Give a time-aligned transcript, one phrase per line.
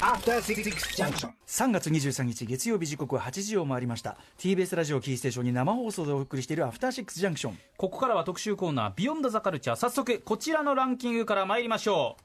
[0.00, 0.62] After Six
[0.94, 1.30] Junction.
[1.46, 4.18] 3月23日月曜日時刻は8時を回りました。
[4.38, 12.22] TBS ラジオキーステーションに生放送でお送りしているアフターシックスジャンクションここからは特集コーナー Beyond the Culture 早速こちらのランキングから参りましょう。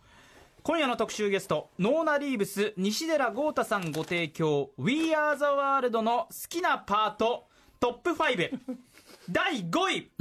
[0.64, 7.47] 今夜の特集ゲストノーナ・リーブス西寺郷太さんご提供「We Are the World」の好きなパート
[7.79, 8.60] トップ5
[9.29, 10.12] 第5位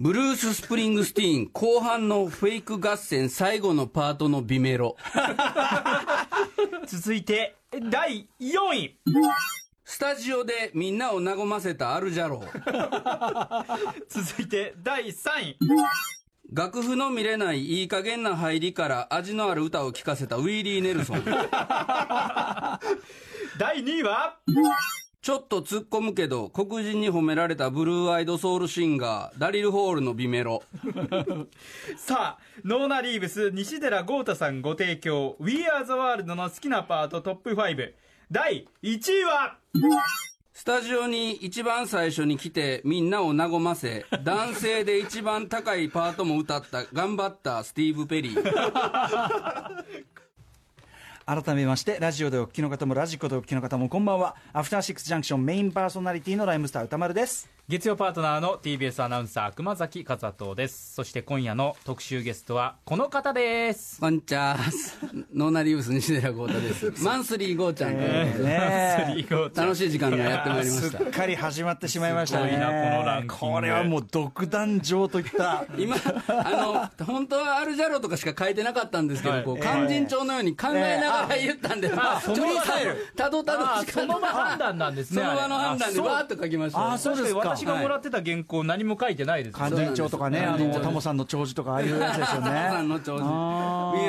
[0.00, 4.96] ブルース・スプリングスティーン後半のフェイク合戦最後のパートの Bメロ。
[6.86, 7.56] 続いて
[7.90, 8.96] 第4位。
[9.84, 13.64] スタジオでみんなを和ませたアルジャロー
[14.08, 15.56] 続いて第3位。
[16.52, 21.24] 楽譜の見れないいい加減な入りから味のある歌を聴かせたウィーリー・ネルソン。
[23.58, 24.38] 第2位は？
[25.20, 30.62] ちょっと突っ込むけど黒人に褒められたブルーアイドソウルシンガーダリル・ホールのビメロ。
[31.98, 37.92] さあノーナ・リーブス西寺郷太さんご提供「We Are the World」の好きなパートトップ5
[38.30, 39.56] 第1位は？
[40.52, 48.42] スタジオに一番最初に来てみんなを和ませ男性で一番高いパートも歌った頑張ったスティーブ・ペリー
[51.28, 54.34] 改めましてラジオでお聞きの方もラジコでお聞きの方もこんばんは。
[54.54, 57.57] アフターシックスジャンクションメインパーソナリティのライムスター宇多丸です。
[57.70, 60.94] 月曜パートナーの TBS アナウンサー熊崎和人です。
[60.94, 64.00] そして今夜の特集ゲストはこの方です。
[64.00, 64.56] こんにちは
[65.34, 66.90] ノーナリウス西寺豪太です。
[67.04, 69.18] マンスリーゴーちゃんということで、ね
[69.54, 70.96] 楽しい時間がやってまいりました。
[70.96, 72.52] すっかり始まってしまいましたね。
[72.52, 73.34] すごいなこのランキング。
[73.36, 75.66] これはもう独壇場といった。
[75.76, 75.94] 今
[76.26, 79.44] あの本当はアルジャロとかしか書いてなかったんですけど、はい。
[79.44, 82.42] こう勧進帳のように考えながら言ったんで、あちょっと
[83.14, 92.50] たどたどあ時間その場判断なんですねその場の判断であそうバーッと書きましたあそうですか私がもらってた原稿何も書いてないです勧進帳とかねあのタモさんの長寿とかああいうやつですよね。
[92.70, 93.28] さんの長寿 We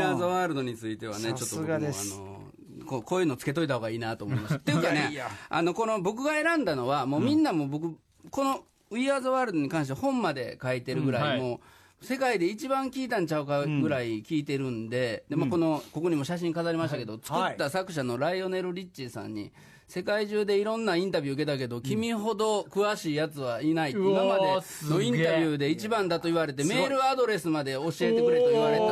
[0.02, 2.40] Are the World についてはねちょっと僕もあの
[2.86, 5.12] こうこういうのつけといた方がいいなと思いました っていうかね
[5.50, 7.98] あのこの僕が選んだのはもうみんなも僕、
[8.30, 11.42] この We Are the World に関して本まで書いてるぐらい、うんはい。
[11.42, 19.52] もう世界で一番聞いたんちゃうかぐらい聞いてるんで、でもこのここにも写真飾りましたけど、作った作者のライオネル・リッチーさんに
[19.90, 28.84] 世界中でいろんなインタビュー受けたけど、君ほど詳しいやつはいないうわー今までのインタビューで一番だと言われてメールアドレスまで教えてくれと言われた。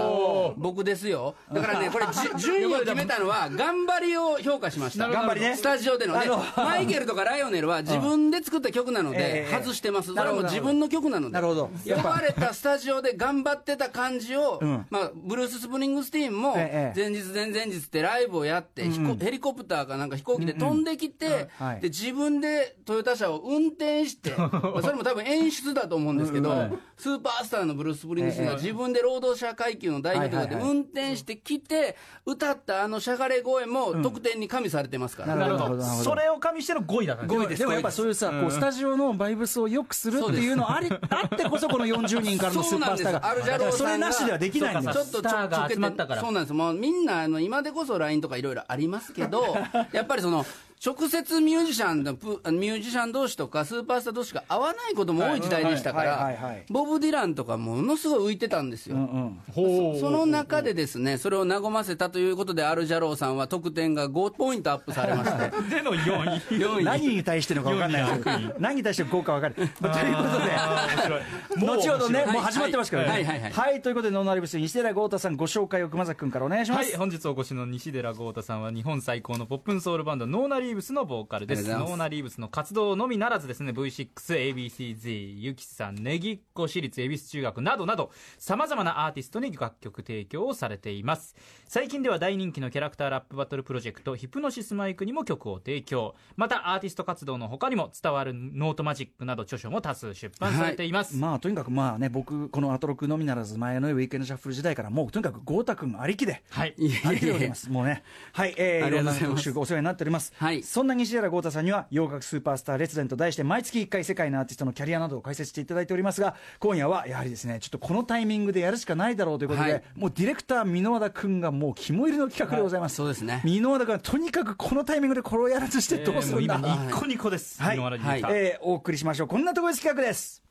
[0.58, 1.36] 僕ですよ。
[1.54, 5.08] だからね これじ順位を決めたのは頑張りを評価しました。
[5.08, 6.22] 頑張りねスタジオでのね。
[6.22, 9.56] あの マイケルとかライオネルは自分で作った曲なのでええ。
[9.56, 10.16] 外してます。
[10.16, 11.34] それはもう自分の曲なので。
[11.34, 11.70] なるほど。
[11.86, 14.86] 呼ばれたスタジオで頑張ってた感じを、うん。
[14.90, 17.00] まあ、ブルース・スプリングスティーンもええ。
[17.00, 21.82] 前日前々日ってライブをやって、ヘリコプターかなんか飛行機で飛んできて、はい。
[21.82, 35.78] で自分でトヨタ車を運転して、 まあそれも多分演出だと思うんですけど、スーパースターのブルース・スプリングスが自分で労働者階級の代表とかで運転してきて、歌ったあのしゃがれ声も得点に加味されてますから、なるなるほほど。
[35.78, 36.04] なるほど。
[36.04, 37.60] どそれを加味しての5位だったんです5位です。
[37.60, 43.22] でもやっぱそういうさ、こうスタジオのバイブスを良くするっていうのありあってこそこの40人からのスーパースターが。
[43.22, 43.36] そうなんです。
[43.36, 44.92] アルジャローさんがそれなしではできないんだ。
[44.92, 49.56] よちょっとスターがちょっと集まったからそうなんですもうみんなあの今でこそ LINE とかいろいろありますけど
[49.92, 50.46] やっぱりその
[50.84, 60.00] 直接ミュージシャンのプミュージシャン同士とかスーパースター同士が合わないことも多い時代でしたからはいボブ・ディランとかものすごい浮いてたんですよ、うんほう。
[60.00, 65.50] その中でですねそれを和ませたということでアルジャローさんは得点が5ポイントアップされまして。
[65.76, 66.60] での4位。
[66.60, 66.84] 4位。
[66.84, 69.56] 何に対してのか分かんない何に対して効果分かる。
[69.80, 71.66] まあということで。
[71.66, 72.34] 後ほどね、はい。
[72.34, 73.10] もう始まってますからね。
[73.10, 73.26] はい。
[73.26, 73.42] はい。
[73.42, 73.52] はい。
[73.52, 76.90] はい、ということで、ノーナ・リーブス、西寺郷太さん、ご紹介を熊崎君からお願いします。
[76.90, 81.68] はい、本日お越しの西寺郷太さんは日本最高の Pop 'n Soul バンドノーナリーブスのボーカルです。
[81.70, 91.36] ノーナリーブスの活動のみならずですね V6、 A.B.C-Z、 YUKIさん、 Negicco 私立恵比寿中学などなどさまざまなアーティストに楽曲提供をされています。
[91.68, 96.16] 最近では大人気のキャラクターラップバトルプロジェクトヒプノシスマイクにも曲を提供。
[96.36, 106.76] またアーティスト活動の他にも伝わるノートマジックなど著書も多数出版されています、まあ、とにかくまあね、僕、このアトロクのみならず、前のウィークエンドシャッフル時代から、もうとにかく郷太君ありきで、はい。
[107.06, 107.70] ありきでございます。
[107.70, 108.04] もうね。
[108.34, 109.38] はい、えー、あいろんなりがとうございます。
[109.38, 110.34] 特集がお世話になっております。
[110.38, 119.84] はいそんな西寺郷太さんには、洋楽スーパースター列伝と題して、毎月1回世界のアーティストのキャリアなどを解説していただいておりますが、今夜はやはりですね、ちょっとこのタイミングでやるしかないだろうということで、はい。
[119.96, 122.96] もうディレクター、蓑和田君がもう肝入りの企画でございます。
[122.96, 123.42] そうですね。
[123.44, 129.28] 蓑和田君はとにかくこのタイミングでこれをやらずしてどうするんだ、えー今ニッコニコです、はい、井上ディレクターえーお送りしましょう。
[129.28, 130.44] こんなところ企画です。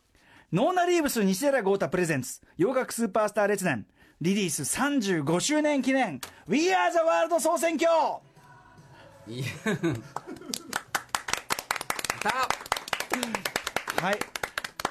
[0.53, 3.85] ノーナリーブス西寺豪太プレゼンツ洋楽スーパースター列伝
[4.21, 7.91] リリース35周年記念 We Are the World 総選挙
[9.29, 9.45] いや
[12.23, 12.49] た
[14.07, 14.19] はい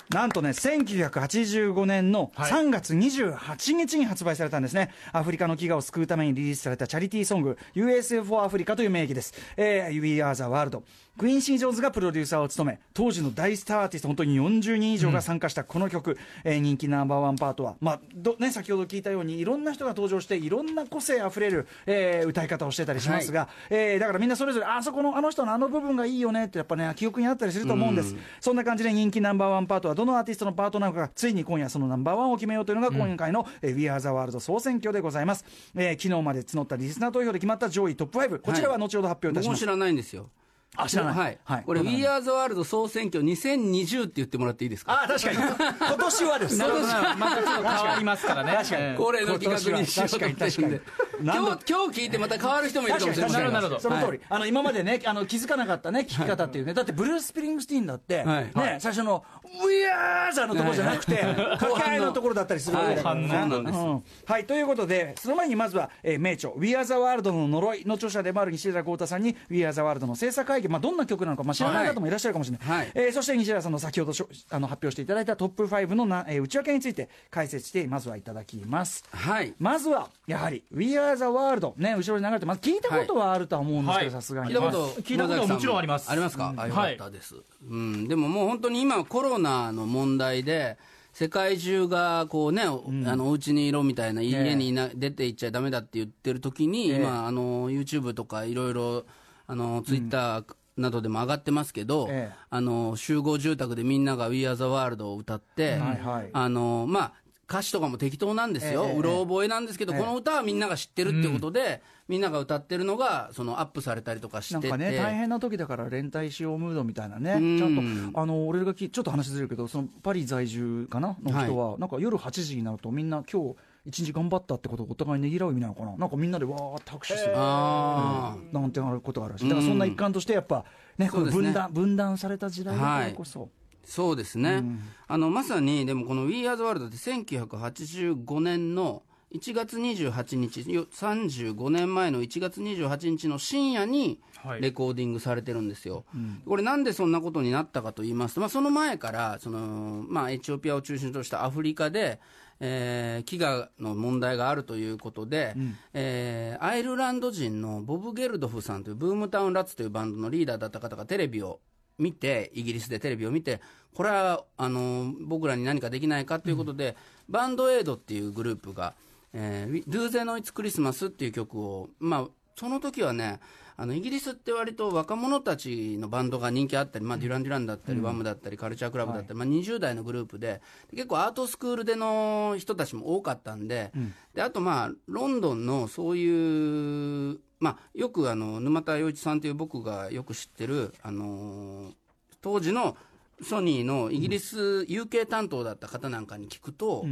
[0.10, 4.92] なんとね、1985年のはい3月28日に発売されたんですね。
[5.12, 9.34] アフリカの飢餓を救うためにリリースされたチャリティーソング、USA for Africa という名義です。
[9.58, 10.84] えー、We Are the World。
[11.18, 28.14] クイーン・シー・ジョーンズがプロデューサーを務め、当時の大スターアーティスト、本当に40人以上が参加したこの曲、えー人気ナンバーワンパートは、まあどね、先ほど聞いたように、いろんな人が登場して、いろんな個性あふれる、えー歌い方をしてたりしますが、えーだからみんなそれぞれ、あそこのあの人のあの部分がいいよねって、やっぱね、記憶にあったりすると思うんです。
[28.42, 35.46] そんな感じで人気ナンバーワンパートは、どのアーティストのパートなのか、ついに今夜そのナンバーワンを決めようというのが、今回の、えー We Are the World 総選挙でございます。
[35.76, 39.56] えー昨日まで募ったリスナー投票で決まった上位トップ5、こちらは後ほど発表いたします。
[39.56, 40.30] 僕も知らないんですよ。
[40.78, 41.16] あ知らない。
[41.16, 41.38] はい。
[41.44, 41.64] はい。
[41.66, 45.04] これ、わか We Are the World 総選挙2020って言ってもらっていいですか？
[45.04, 45.38] あ確かに。
[45.80, 46.58] 今年はです。
[46.58, 48.52] なるほどなまたちょっと変わりますからね。
[48.54, 48.82] 確かに。
[48.84, 48.96] ええ。
[48.98, 50.46] 恒例の企画にしようと思ってるんで。
[50.46, 51.26] 確かに確かに。
[51.26, 53.80] 今日今日聞いてまた変わる人もいるかもしれなるほどなるほど。
[53.80, 58.44] その通り、はいあの今までねあの気づかなかったね聞き方っていうね、だってブルース・スプリングスティーンだって、はい。
[58.54, 59.24] ね最初の
[59.66, 62.00] 「We are the」のところじゃなくて掛け合い。
[62.00, 63.16] のところだったりするわけだから。
[63.16, 63.30] ね、はい。
[63.30, 63.78] そうなんです。
[63.80, 64.04] うん。
[64.26, 72.92] はいということでその前にまずは、えー名著「We are the World」の呪いの著者でもある西寺郷太さんに「We are the World」の制作会議、まあ、どんな曲なのか、まあ、知らない方もいらっしゃるかもしれない、はい。
[72.94, 79.04] えーそして西寺さんの先ほどしょあの発表していただいたトップ5のな、えー内訳について解説してまずはいただきます。
[79.12, 79.54] はい。
[79.60, 82.60] まずはやはり「We Are the World」ね後ろに流れてます。
[82.60, 84.22] 聞いたことはあるとは思うんですけどはい。
[84.22, 84.50] さすがに。
[84.50, 85.58] 聞いたこと聞いたことはも。
[85.58, 86.12] ちろんあります。
[86.12, 87.36] ありますか、あよかはいったです、
[87.68, 90.78] うん、でももう本当に今コロナの問題で
[91.14, 96.98] 世界中がこうね、おあのお家にいろみたいな、家にいな出ていっちゃダメだって言ってる時に、ええ。
[96.98, 99.06] 今あの YouTube とかいろいろ
[99.48, 100.44] あの Twitter
[100.78, 102.36] などでも上がってますけど、ええ。
[102.50, 106.30] あの集合住宅でみんなが We Are the World を歌って、はいはい。
[106.34, 107.14] あのまあ
[107.48, 110.00] 歌詞とかも適当なんですよ、ええうろ覚えなんですけど、ええ。
[110.00, 114.68] この歌はみんなが知ってるってことで、みんなが歌ってるのがそのアップされたりとかしてて。
[114.68, 117.58] なんかね、大変な時だから連帯しようムードみたいなね、ん。
[117.58, 123.56] ちゃんと、あの俺がきちょっと話ずれるけど、そのパリ在住かなの人は、なんか夜8時になると、みんな、今日
[123.86, 127.34] 一日頑張ったってことをお互いねぎらう意味なのかな、なんかみんなでわーって拍手する。
[127.36, 128.54] あー。
[128.54, 129.50] なんてあることがあるらしい。
[129.50, 130.66] だからそんな一環としてやっぱ
[130.98, 133.50] ねこの分断分断された時代だからこそ、
[133.84, 134.64] そうですね、
[135.08, 139.04] あのまさにでもこの We Are the World って1985年の
[139.34, 144.62] 1月28日よ35年前の1月28日の深夜にはい。
[144.62, 146.06] レコーディングされてるんですよ、
[146.46, 152.20] これなんでそんなことになったかと言いますと、まあ、その前からその、まあ、エチオピアを中心としたアフリカで、
[152.60, 155.56] えー飢餓の問題があるということで、
[155.94, 161.60] えーアイルランド人のボブ・ゲルドフさんというブームタウン・ラッツというバンドのリーダーだった方がテレビを
[161.98, 163.62] 見て、イギリスでテレビを見て、
[163.94, 166.96] これはあの僕らに何かできないかということで、
[167.30, 168.94] バンドエイドっていうグループが、
[169.34, 173.40] えー、Do They Know It's Christmas っていう曲を、まあ、その時はね、
[173.78, 180.62] あのイギリスって割と若者たちのバンドが人気あったり、まあ、デュラン・デュランだったり、ワムだったり、カルチャークラブだったり、まあ、20代のグループで、
[180.92, 183.92] 結構アートスクールでの人たちも多かったんで、
[184.34, 191.94] であと、まあ、ロンドンのそういう、まあ、よくあの沼田洋一さんという僕がよく知ってる、あのー
[192.42, 192.96] 当時の
[193.42, 197.06] ソニーのイギリス UK 担当だった方なんかに聞くと、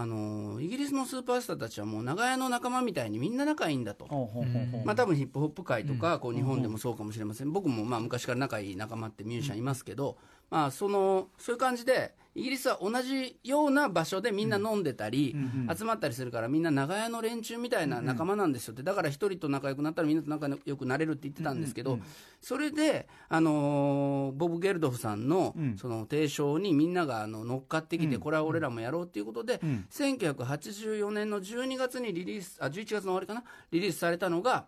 [0.00, 4.06] あのーイギリスのスーパースターたちはもう長屋の仲間みたいにみんな仲いいんだと。
[4.84, 10.16] まあ多分ヒップホップ界とか、こう日本でもそうかもしれません、僕もまあ昔から仲いい仲間ってミュージシャンいますけど、
[10.48, 15.34] まあそのそういう感じで、イギリスは同じような場所でみんな飲んでたり、
[15.76, 21.98] 集まったりするから、みんな長屋の連中みたいな仲間なんですよって、だから一人と仲良くなったらみんなと仲良くなれるって言ってたんですけど、
[22.40, 29.60] それで、あのーボブ・ゲルドフさんのその提唱にみんながあの乗っかってきて、これは俺らもやろうっていうことで、
[29.90, 34.66] 1984年の12月にリリース、あ、11月の終わりかな、リリースされたのが、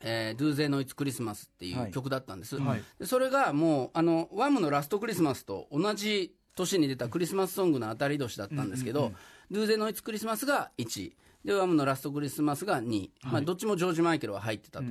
[0.00, 2.56] えー、Do They Know It's Christmas っていう曲だったんです。
[2.56, 2.82] はい。
[2.98, 9.12] でそれがもう、あの、ワムのラストクリスマスと同じ年に出たクリスマスソングの当たり年だったんですけど、
[9.50, 11.16] Do They Know It's Christmas が1位。
[11.44, 13.10] で、ワムのラストクリスマスが2位。
[13.22, 14.86] まあ、どっちもジョージ・マイケルは入ってたと。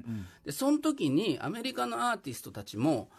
[0.45, 3.09] で、その時にアメリカのアーティストたちも、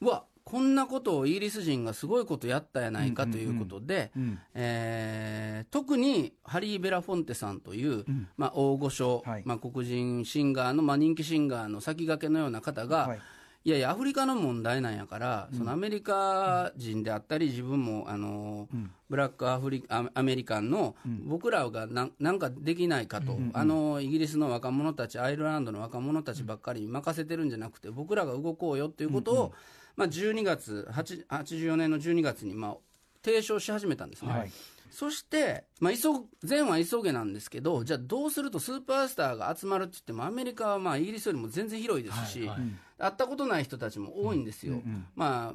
[0.00, 4.10] うわ、こんなことをイギリス人がすごいことやったやないかということで、
[4.54, 8.04] えー特にハリー・ベラフォンテさんという、
[8.38, 9.42] まあ、大御所、はい。
[9.44, 13.20] まあ、黒人シンガーの、まあ、人気シンガーの先駆けのような方が、はい
[13.62, 18.68] い、やいや、アフリカの問題なんやから、そのアメリカ人であったり、自分もあの、
[19.10, 29.52] ブラックアフリアアメリカンの、僕らがなんなんかできないかと、あのイギリスの若者たち、アイルランドの若者たちばっかりに任せてるんじゃなくて、僕らが動こうよということを、
[29.94, 32.76] まあ、12月、8 84年の12月に、まあ、
[33.22, 34.32] 提唱し始めたんですね。
[34.32, 34.50] はい。
[34.90, 42.58] そして、まあ、急ぐ前は急げなんですけど、じゃあどうするとスーパースターが集まるって言っても、アメリカはまあイギリスよりも全然広いですし、はいはい
[43.00, 44.82] 会ったことない人たちも多いんですよ。
[45.14, 45.54] ま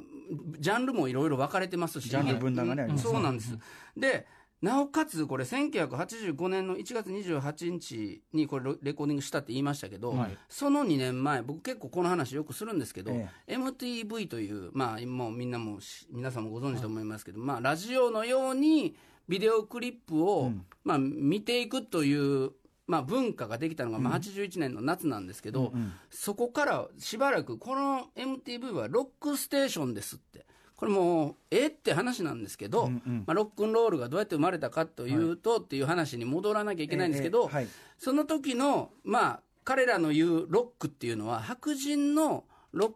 [0.58, 3.56] ジャンルもいろいろ分かれてますし、ジャンル分断がねありますそうなんです。
[3.96, 4.26] で、
[4.62, 10.38] なおかつ、これ、1985年の1月28日にこれ、レコーディングしたって言いましたけど、はい。
[10.48, 18.96] その2年前、僕、結構この話よくするんですけど、え MTV という、まあ、もうみんなもし、皆さんもご存知と思いますけど、まあ、ラジオのように、
[19.28, 20.50] ビデオクリップを、
[20.84, 22.52] まあ、見ていくという、
[22.86, 25.72] まあ、文化ができたのが、まあ、81年の夏なんですけど、
[26.10, 30.46] そこからしばらく、この MTV はロックステーションですって。
[30.76, 37.68] これもう、えって話なんですけど、まあ、ロックンロールがどうやって生まれたかというと、っていう話に戻らなきゃいけないんですけど、ええはい。
[37.98, 42.92] その時の、まあ、彼らの言うロックっていうのは、白人のロッ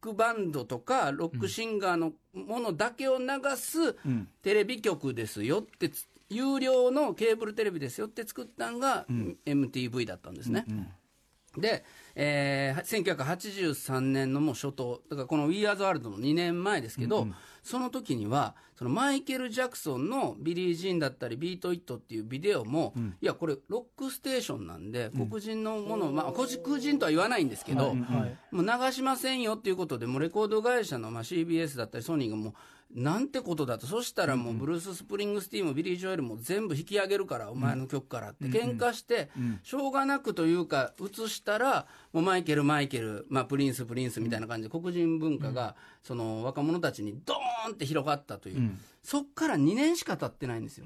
[0.00, 4.28] クバンドとか、ロックシンガーのものだけを流すん。
[4.42, 9.06] テレビ局ですよってつ、有料のケーブルテレビですよって作ったのが、
[9.46, 10.66] MTV だったんですね。
[11.56, 11.84] で、
[12.14, 17.26] えー、1983年のもう初頭、だからこの We Are the World の2年前ですけど、
[17.62, 32.54] その時には、そのマイケル・ジャクソンのビリー・ジーンだったり、ビート・イットっていうビデオも、いや、これ、ロックステーションなんで、黒人のものを、まあ、黒人とは言わないんですけど、もう流しませんよっていうことで、もうレコード会社の、まあ、CBS だったり、ソニーがもう、
[32.94, 39.30] なんてことだと、そしたらもう、ブルース・スプリングスティーンもビリー・ジョエルも全部引き上げるから、お前の曲からって、喧嘩して、
[39.62, 50.84] しょうがなくというか、映したら、もうマイケル、マイケル、まあ、プリンス、プリンスみたいな感じで、黒人文化が、その若者たちにドーンって広がったという、そっから2年しか経ってないんですよ。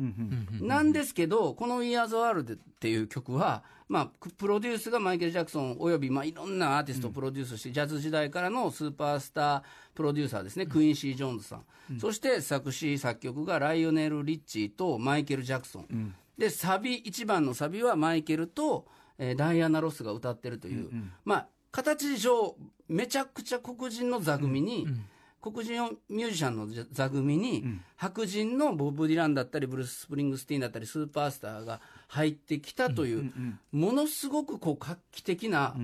[0.60, 9.62] なんですけど、この We Are the World っていう曲は、まあ、プロデュースがマイケル・ジャクソンおよび、まあ、いろんなアーティストをプロデュースして、ジャズ時代からのスーパースター
[9.94, 11.64] プロデューサーですね、クインシー・ジョーンズさん。
[12.00, 16.14] そして作詞、作曲がライオネル・リッチーとマイケル・ジャクソン。
[16.36, 18.86] で、サビ、一番のサビはマイケルと、
[19.18, 20.90] えーダイアナ・ロスが歌ってるという、
[21.24, 22.56] まあ、形上、
[22.88, 24.86] めちゃくちゃ黒人の座組に、
[25.42, 27.64] 黒人ミュージシャンの座組に、
[27.96, 33.32] 白人のボブ・ディランだったり、ブルース・スプリングスティーンだったり、スーパースターが入ってきたという、
[33.72, 35.74] ものすごくこう画期的な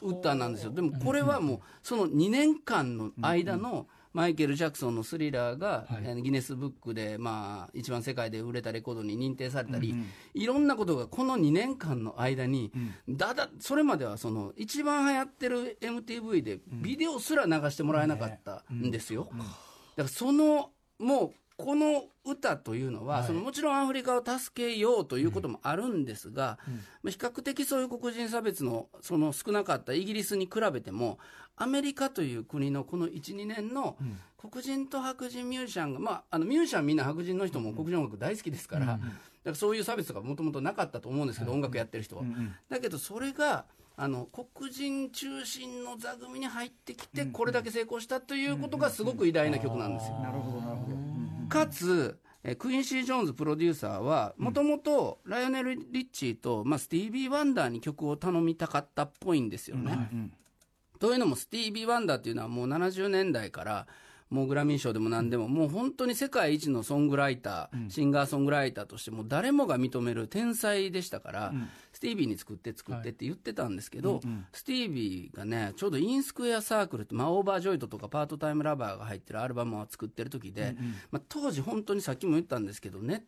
[0.00, 0.72] 歌なんですよ。
[0.72, 6.02] でもこれはもう、その2年間の間の、マイケル・ジャクソンのスリラーが、はい。
[6.04, 9.94] えーギネスブックで、まあ、一番世界で売れたレコードに認定されたり、
[10.34, 12.70] いろんなことがこの2年間の間に、
[13.08, 19.28] だだ、それまではその、一番流行ってる MTV で、ビデオすら流してもらえなかったんですよ。
[19.32, 19.44] だか
[19.96, 23.26] らその、もう、この歌というのは、はい。
[23.26, 26.58] そのもちろんアフリカを助けようということもあるんですが、
[27.02, 31.18] まあ比較的そういう黒人差別のその少なかったイギリスに比べても、
[31.56, 33.96] アメリカという国のこの1、2年の
[34.50, 39.00] 黒人と白人ミュージシャンが、まあ、あのミュージシャンみんな白人の人も黒人音楽大好きですから、だか
[39.44, 42.24] らそういう差別とかもともとなかったと思うんですけど、音楽やってる人は。
[42.68, 50.18] だけどそれが、あの黒人中心の座組に入ってきて、これだけ成功したということがすごく偉大な曲なんですよ。
[50.20, 50.96] なるほどなるほど
[51.52, 59.92] かつ、えークインシー・ジョーンズプロデューサーは、もともとライオネル・リッチーと、まあ、スティービー・ワンダーに曲を頼みたかったっぽいんですよね。
[60.98, 63.86] というのも、スティービー・ワンダーっていうのはもう70年代から、
[64.32, 71.52] もうグラミー賞でも何でも、もう本当に世界一のソングライター、シンガーソングライターとして、もう誰もが認める天才でしたから、
[71.92, 74.20] スティービーに作って作ってって言ってたんですけど、
[74.52, 80.76] スティービーがね、ちょうど In Square Circle って、まあ、 Overjoyed とか Part-Time Lover が入ってるアルバムを作ってる時で、
[81.10, 83.20] まあ、当時本当にさっきも言ったんですけど、ネッ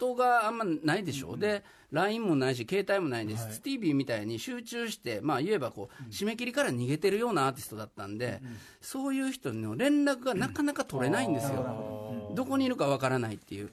[0.00, 8.40] トがあんまないでしょ、で LINE もないし携帯もないんです、スティービーみたいに集中してまあ言えばこう締め切りから逃げてるようなアーティストだったんで、
[8.80, 13.70] そういう人の連絡がなかなか取れないんですよ、どこにいるかわからないっていう、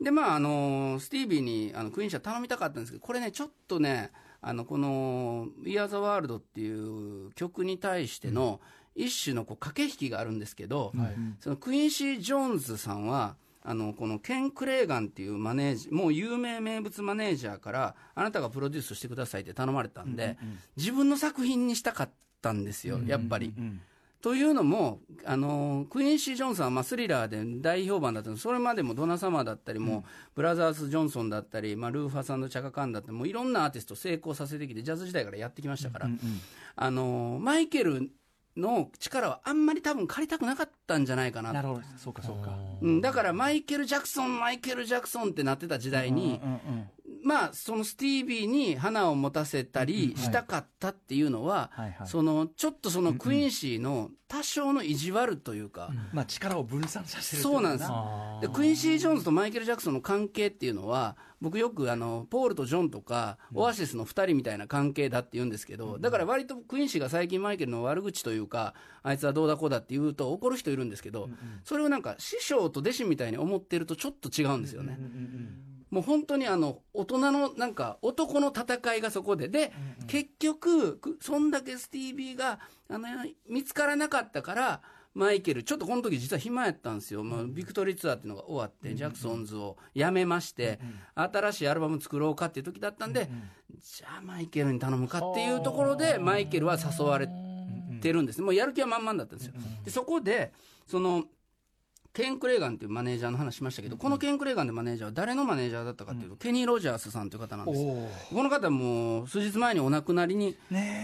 [0.00, 4.10] でまああのスティービーにあのクイーン社頼みたかったんですけどこれねちょっとね
[4.40, 8.60] あのこの「We Are the World」っていう曲に対しての
[8.94, 10.92] 一種のこう駆け引きがあるんですけど、
[11.40, 20.38] そのクインシー・ジョーンズさんはあのこのケン・クレーガンっていうマネージもう有名名物マネージャーからあなたがプロデュースしてくださいって頼まれたんで、
[20.76, 22.10] 自分の作品にしたかっ
[22.40, 23.52] たんですよ、やっぱり。
[24.20, 36.08] というのも、あのクイーンシー・ジョンソンは、まあ、スリラーで大評判だったそれまでもドナ・サマーだったりも、ブラザーズ・ジョンソンだったり、まあ、ルーファスチャカ・カンだったりもういろんなアーティストを成功させてきてジャズ時代からやってきましたから、
[36.74, 38.10] あのマイケル
[38.58, 41.52] の力はあんまり多分借りたくなかったんじゃないかな。
[41.52, 41.80] なるほど。
[41.96, 42.50] そうかそうか。
[42.82, 46.90] うん、だからマイケル・ジャクソン、マイケル・ジャクソンってなってた時代に、うんうん
[47.22, 52.06] まあ、そのスティービーに花を持たせたりしたかったっていうのは、はいはい。
[52.06, 57.90] そのちょっとそのクインシーの多少の意地悪というか、まあ力を分散させるそうなんです。
[58.42, 71.30] でクインシー・ジョーンズとマイケル・ジャクソンの関係っていうのは、僕よくあのポールとジョンとか、オアシスの2人みたいな関係だって言うんですけど、だから割とクインシーが最近、マイケルの悪口というか、あいつはどうだこうだって言うと怒る人いるんですけど、
[71.64, 74.98] それをなんか師匠と弟子みたいに思ってるとちょっと違うんですよね。
[75.90, 79.72] もう本当にあの大人のなんか男の戦いがそこで、で、
[80.06, 83.08] 結局、くそんだけスティービーがあの
[83.48, 84.80] 見つからなかったから、
[85.14, 90.78] マイケル、ちょっとこの時実は暇やったんですよ、まあ、ビクトリーツアーっていうのが終わって、ジャクソンズを辞めまして、
[91.14, 93.28] 新しいアルバム作ろうかっていう時だったんで、
[93.80, 97.28] じゃあマイケルに頼むかっていうところで、マイケルは誘われ
[98.00, 99.54] てるんです、もうやる気は満々だったんですよ。
[99.84, 100.52] でそこで
[100.86, 101.24] その
[102.18, 108.34] ケン・クレーガンっていうマネージャーの話しましたけど、このケン・クレーガンのマネージャーは誰のマネージャーだったかっていうと、ケニー・ロジャースさんという方なんです。
[108.34, 110.56] この方も数日前にお亡くなりに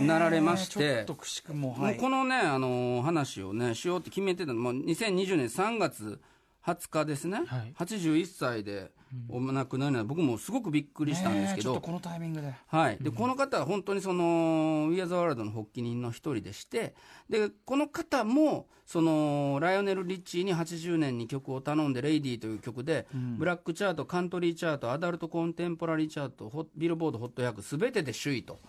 [0.03, 1.07] なられましちょて
[1.53, 6.19] も、もうこのね、あの話をね、しようって決めてたの、もう2020年3月
[6.67, 7.75] 20日ですね、はい。
[7.79, 8.91] 81歳で
[9.29, 11.81] お亡くなりになる、僕もすごくびっくりしたんですけど。
[11.81, 12.55] このタイミングで。
[12.67, 16.95] はい、でこの方は本当にその「We Are the World」の発起人の一人でして
[17.29, 28.61] でこの方もそのライオネル・リッチーに80年に曲を頼んで「レイディー」という曲で、ブラックチャートカントリーチャートアダルトコンテンポラリーチャートホビルボード HOT100 すべてで首位と。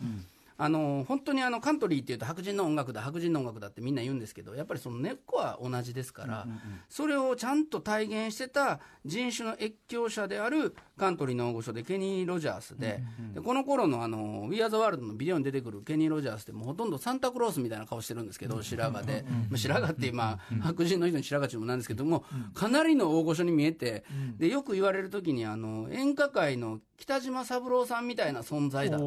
[0.58, 6.48] あの本当にあのカントリーっていうと白人の音楽だ白人の音楽だってみんな言うんですけどやっぱりその根っこは同じですから、
[6.90, 13.02] それをちゃんと体現してた人種の越境者であるカントリーの大御所でケニー・ロジャースで,、
[13.34, 24.06] でこの頃のあの「We Are the World」のビデオに出てくるケニー・ロジャースってもうほとんどサンタクロースみたいな顔してるんですけど白髪で、まあ白髪ってまあ白人の人に白髪中もなんですけどもかなりの大御所に見えて
[24.38, 28.98] でよく言われる時にあの演歌界の北島三郎さんみたいな存在だ。
[28.98, 29.00] あ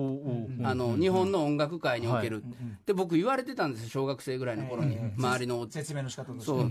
[0.74, 2.44] の日本の音楽界における、
[2.86, 6.44] で僕言われてたんですよ小学生ぐらいの頃に、周りの説明の仕方として。
[6.46, 6.70] そう、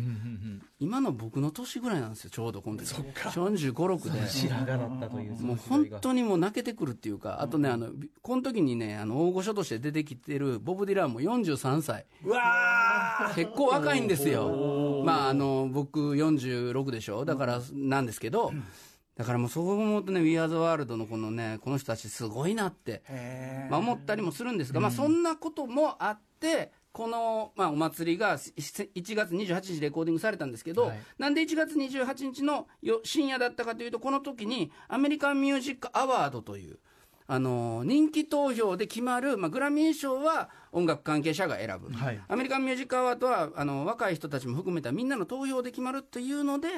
[0.80, 4.28] 今の僕の年ぐらいなんですよちょうどこの時45、6で。
[4.28, 7.90] 白髪だったというもう本当にもう泣けてくるっていうかあとねあの
[8.22, 12.06] この時にねあの大御所として出てきてるボブ・ディランも43歳。
[12.24, 15.04] うわ結構若いんですよ。
[15.04, 17.26] まああの僕46でしょ。
[17.26, 18.54] だからなんですけど、
[19.18, 28.56] だからもうそう思うとね「We Are the World」のこのねこの人たちすごいなってへまあ、思ったりもするんですが、まあ、そんなこともあって、この、まあ、お祭りが1
[29.16, 31.00] 月28日レコーディングされたんですけど、はい。
[31.18, 36.80] なんで1月28日のよ深夜だったかというと、この時にアメリカン・ミュージック・アワードという、
[37.30, 42.22] あの人気投票で決まる、まあ、グラミー賞は音楽関係者が選ぶ、はい。
[42.28, 46.70] アメリカン・ミュージック・アワードはあの若い人たちも含めたみんなの投票で決まるというので、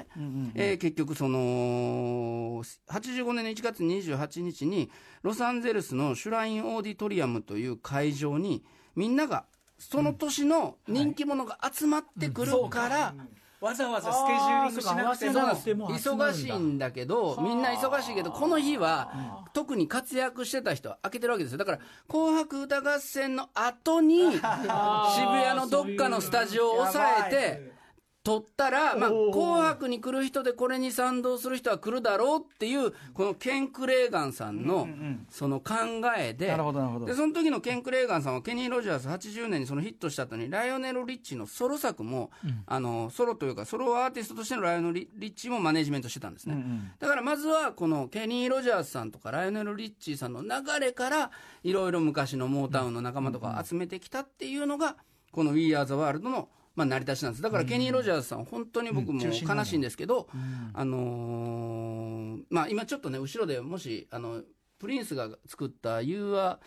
[0.55, 4.89] えー結局その、85年の1月28日に
[5.21, 8.63] ロサンゼルスのシュライン・オーディトリアムという会場に
[8.95, 9.45] みんなが
[9.77, 13.15] その年の人気者が集まってくるから、
[13.61, 15.89] わざわざスケジューリングしなくても。
[15.89, 21.57] 忙しいんだけど、みんな忙しいけど、この日は、特に活躍してた人は開けてるわけですよ。
[21.57, 27.78] だから、紅白歌合戦の後に、 渋谷のどっかのスタジオを抑えて、
[28.21, 34.89] 撮ったら、まあ、紅白に来る人でこれに賛同する人は来るだろうっていう、このケン・クレーガンさんの、
[35.29, 35.75] その考
[36.17, 37.05] えで、なるほどなるほど。
[37.05, 42.29] で、その時のケン・クレーガンさんは、ケニー・ロジャース80年にそのヒットした後に、ライオネル・リッチのソロ作も、
[42.65, 46.61] あの、ソロというか、ソロアーティストとしてのライオネル・リッチもマネジメントしてたんですね。
[46.99, 50.49] だからまずは、このケニー・ロジャースさんとか、ライオネル・リッチさんの流
[50.81, 51.31] れから、
[51.63, 54.97] いろいろ昔のモータウンの仲間とか集めてきたっていうのが、
[55.31, 57.41] この We Are the World の、まあ、成り立ちなんです。
[57.41, 59.31] だから、ケニー・ロジャースさん、本当に僕も悲
[59.65, 60.29] しいんですけど、
[60.73, 64.43] あのーまあ、今ちょっとね、後ろでもし、あの、
[64.79, 66.57] プリンスが作った「You Are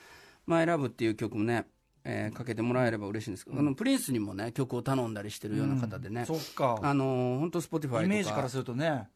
[0.46, 1.66] My Love」っていう曲もね、
[2.04, 6.78] えーかけてもらえれば嬉しいんですけど、あのプリンスにもね曲を頼んだりしてるような方でね、そっか。
[6.82, 8.02] あの本当 Spotify とか。
[8.02, 9.08] イメージからするとね。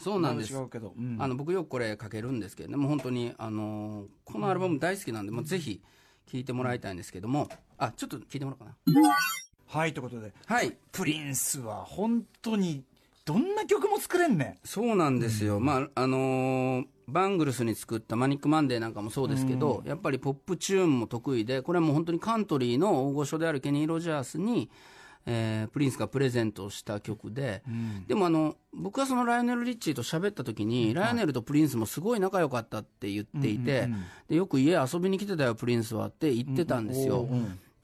[0.00, 0.52] そうなんです。
[0.52, 0.60] 違う
[1.02, 1.16] ん。
[1.18, 2.76] あの僕よくこれかけるんですけどね。
[2.76, 5.82] もう本当にあのこのアルバム大好きなんで、もうぜひ
[6.30, 7.48] 聴いてもらいたいんですけども。
[7.78, 9.16] あちょっと聴いてもらおうかな
[9.68, 10.32] はいということで。
[10.46, 10.76] はい。
[10.92, 12.84] プリンスは本当に
[13.26, 24.68] どんな曲も作れんねそうなんですよ、まああのーバングルスに作った「マニック・マンデー」なんかもそうですけど、やっぱりポップチューンも得意でこれはもう本当にカントリーの大御所であるケニー・ロジャースに、
[25.24, 27.62] えープリンスがプレゼントした曲で、
[28.08, 33.88] でもあの僕はそのライオネル・リッチーと喋った時に、ライオネルとプリンスもすごい仲良かったって言っていて、
[34.28, 37.28] でよく家遊びに来てたよプリンスはって言ってたんですよ、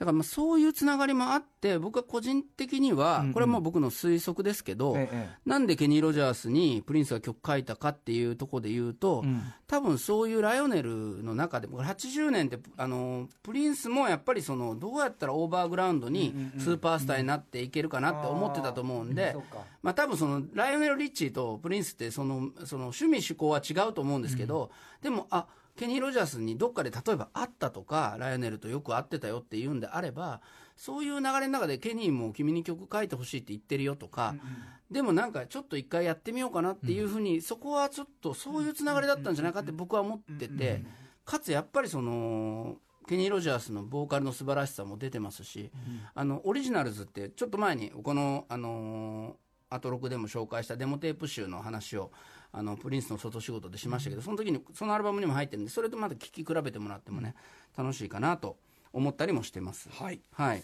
[0.03, 9.41] だからまあそういうつながりもあって、僕は個人的にはこれはもう僕の推測ですけど、ええなんでケニー・ロジャースにプリンスが曲書いたかっていうところで言うと、うん。
[9.69, 19.37] 多分そういうライオネルの中で、これ80年ってあの、プリンスもやっぱりそのどうやったらオーバーグラウンドにスーパースターになっていけるかなって思ってたと思うんで
[19.83, 30.41] まあ多分そのライオネル・リッチーとプリンスってそのその趣味趣向は違うと思うんですけど、でも、あケニー・ロジャースにどっかで例えば会ったとか、ライオネルとよく会ってたよっていうんであれば、
[30.77, 34.35] そういう流れの中でケニーも君に曲書いてほしいって言ってるよとか、
[34.91, 40.83] でもなんかちょっと一回やってみようかなっていうふうに、そこはちょっとそういうつながりだったんじゃないかって僕は思ってて、
[41.25, 42.77] かつやっぱりその、
[43.09, 45.71] ケニー・ロジャースのボーカルの素晴らしさも出てますし、
[46.15, 49.37] あのオリジナルズってちょっと前にこの、あの
[49.71, 52.13] アトロクでも紹介したデモテープ集の話を
[52.53, 57.35] あのプリンスの外仕事でしましたけど、その時にそのアルバムにも入ってるんでそれとまた聴き比べてもらってもね
[57.77, 58.57] 楽しいかなと
[58.93, 59.88] 思ったりもしてます。
[59.91, 60.21] はい。
[60.33, 60.62] はい。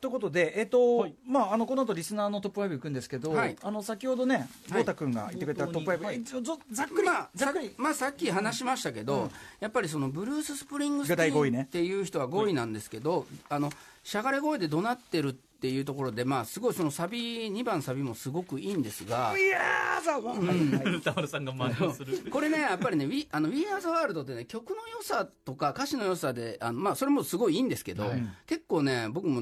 [0.00, 3.56] ということで、えっとまあ、あのこの後リスナーのトップ5いくんですけど、はい。
[3.62, 4.46] あの先ほどね、はい。
[4.72, 6.22] 豪太君が言ってくれたトップ5、はい。
[6.70, 13.70] ざっくり、まあ、ざっくり、まあ、さっき話しましたけど、やっぱりそのブルース・スプリングスっていう人は5位なんですけど、あの
[14.02, 19.32] しゃがれ声で怒鳴ってるっていうところで、まあ、すごいそのサビ、2番サビもすごくいいんですが。
[21.26, 22.30] さ、んが真似をする。
[22.30, 28.12] これね、やっぱりね、We, あの We Are the World ってね、曲の良さとか歌詞の良さで、あのまあ、それもすごいいいんですけど、
[28.46, 29.40] 結構ね、僕も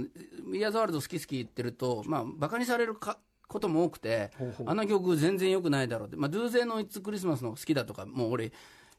[0.49, 4.71] We Are the World 好き好き言ってると、まあ、バカにされるかことも多くて、ほうほう。
[4.71, 8.53] あの曲全然良くないだろうって、まあ、ドゥーゼの It's Christmas の好きだとか、もう俺、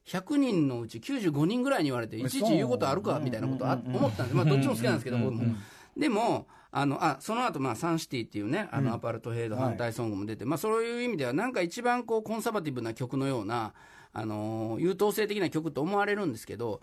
[0.08, 5.56] 100人のうち95人ぐらいに言われて、いちいち言うことあるかみたいなことあ思ったんです、まあ、どっちも好きなんですけど、僕も。
[5.96, 13.74] でも、あのあその後まあサンシティっていうね、あのアパルトヘイド反対ソングも出て、まあ、そういう意味では、なんか一番こうコンサバティブな曲のような、
[14.12, 16.82] あのー優等生的な曲と思われるんですけど、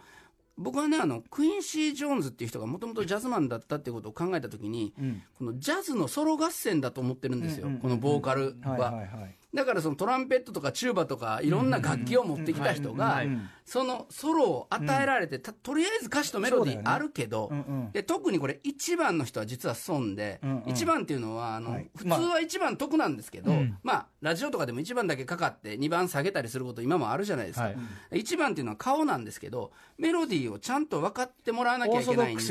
[0.56, 4.94] 僕はね、あのクインシー・ジョーンズっていう人がもともとジャズマンだったっていうことを考えたときに、
[5.38, 8.70] このジャズのソロ合戦だと思ってるんですよ、このボーカルは。
[8.72, 13.22] はいはいはいだからそのトランペットとかチューバとかいろんな楽器を持ってきた人が
[13.64, 17.50] そのソロを与えられてたとりあえず歌詞とメロディーあるけど
[17.92, 20.62] で特にこれ1番の人は実は損でうんうん。
[20.62, 21.90] 1番っていうのはあのはい。
[21.96, 27.64] 普通は1番得なんですけどまあラジオとかでも1番だけかかって2番下げたりすること今もあるじゃないですか。
[27.64, 27.76] はい。
[28.12, 32.42] 1番っていうのは顔なんですけどメロディーをちゃんと分かってもらわなきゃいけないんで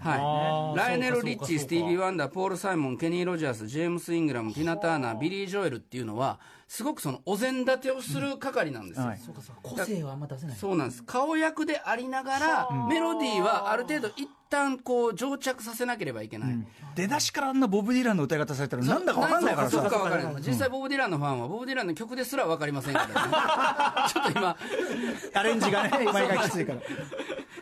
[0.00, 6.25] はい、ライオネル・リッチスティービー・ワンダー、ポール・サイモン、ケニー・ロジャース、ジェームス・イングラム、ティナ・ターナー、ビリー・ジョエルっていうのは、
[6.68, 9.06] すごくそのお膳立てをする係なんですよ。
[9.06, 9.18] はい。
[9.24, 10.56] そうかそうか個性はあんま出せない。
[10.56, 11.04] そうなんです。
[11.04, 16.66] 顔役でありながら、メロディーはある程度、一旦こう定着させなければいけない。
[16.96, 20.42] 出だしからあんなボブ・ディランの歌い方されたらなんだか分かんないからそうさか分からない。
[20.42, 24.10] 実際ボブ・ディランのファンはボブ・ディランの曲ですら分かりませんからね。
[24.12, 24.56] ちょっと今
[25.34, 26.80] アレンジがね毎回きついから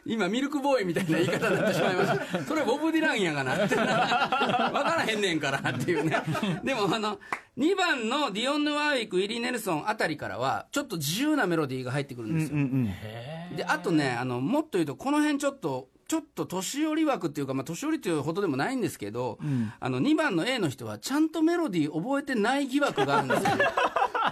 [0.06, 2.44] 今ミルクボーイみたいな言い方になってしまいました。
[2.44, 3.64] それボブ・ディランやがな。
[3.64, 6.16] って分からへんねんからっていうね。
[6.62, 7.18] でもあの
[7.56, 19.38] 2番のディオンヌ・ワーウィックウィリー・ネルソンあたりからはちょっと自由なメロディーが入ってくるんですよ、であとねあのもっと言うとこの辺ちょっとちょっと年寄り枠っていうか、まあ、年寄りというほどでもないんですけど、
[19.80, 23.64] あの2番の A の人はちゃんとメロディー覚えてない疑惑があるんですよね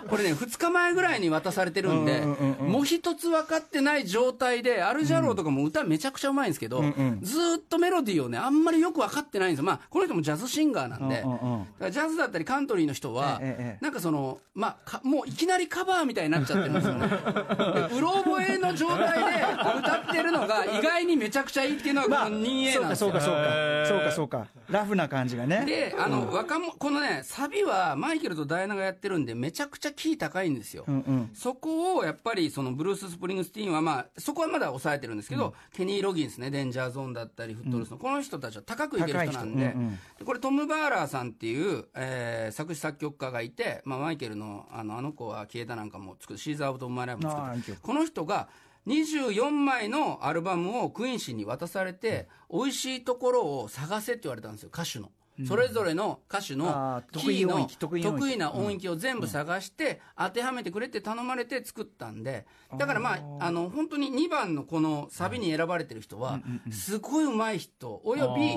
[0.08, 2.20] これね2日前ぐらいに渡されてるんで、
[2.60, 6.82] もう一つ分かってない状態でアルジャローとかも歌めちゃくちゃうまいんですけど、
[7.22, 9.64] ずーっとメロディーをねあんまりよく分かってないんですよ。
[9.64, 11.64] まあこの人もジャズシンガーなんで、うんうんうん。
[11.64, 17.08] だからジャズだったりカントリーの人は、ええええなんかその、まあか、もういきなりカバーみたいになっちゃってるんですよね。
[17.88, 23.06] でうろ覚えの状態で歌ってるのが意外にめちゃくちゃいいっていうのがこの 2A なんですよ。
[23.06, 23.86] そうかそうかそうか。
[23.86, 24.46] そうかそうか。
[24.70, 25.64] ラフな感じがね。
[25.66, 30.85] で、あの、若者、このね、サビはマイケルとダイアナがやってるんで、めちゃくちゃキー高いんですよ。
[30.87, 31.31] うんうん。
[31.35, 39.98] そこをやっぱりそのブルース・スプリングスティーンは、まあ、そこはまだ抑えてるんですけど、ケニー・ロギンスね、 Danger Zone だったり、 Footloose の、この人たちは高くいける人なんで、うんうん。
[40.18, 47.81] でこれ、トム・バーラーさんっていう、えー作詞作曲家がいて、まあ、マイケルのあのあの子は消えたなんかも作る、 She's Out of My Life も作ってあーいい曲。
[47.81, 48.48] この人が
[48.87, 55.11] 24枚のアルバムをクイーン氏に渡されて、美味しいところを探せって言われたんですよ、歌手の。
[55.46, 57.66] それぞれの歌手のキーの
[58.11, 62.46] 得意な音域を全部探して当てはめてくれって頼まれて作ったんで
[62.78, 68.48] だからまああの本当に2番のこのサビに選ばれてる人はすごい上手い人および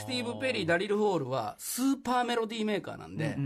[0.00, 3.36] スティーブ・ペリーダリル・ホールはスーパーメロディーメーカーなんで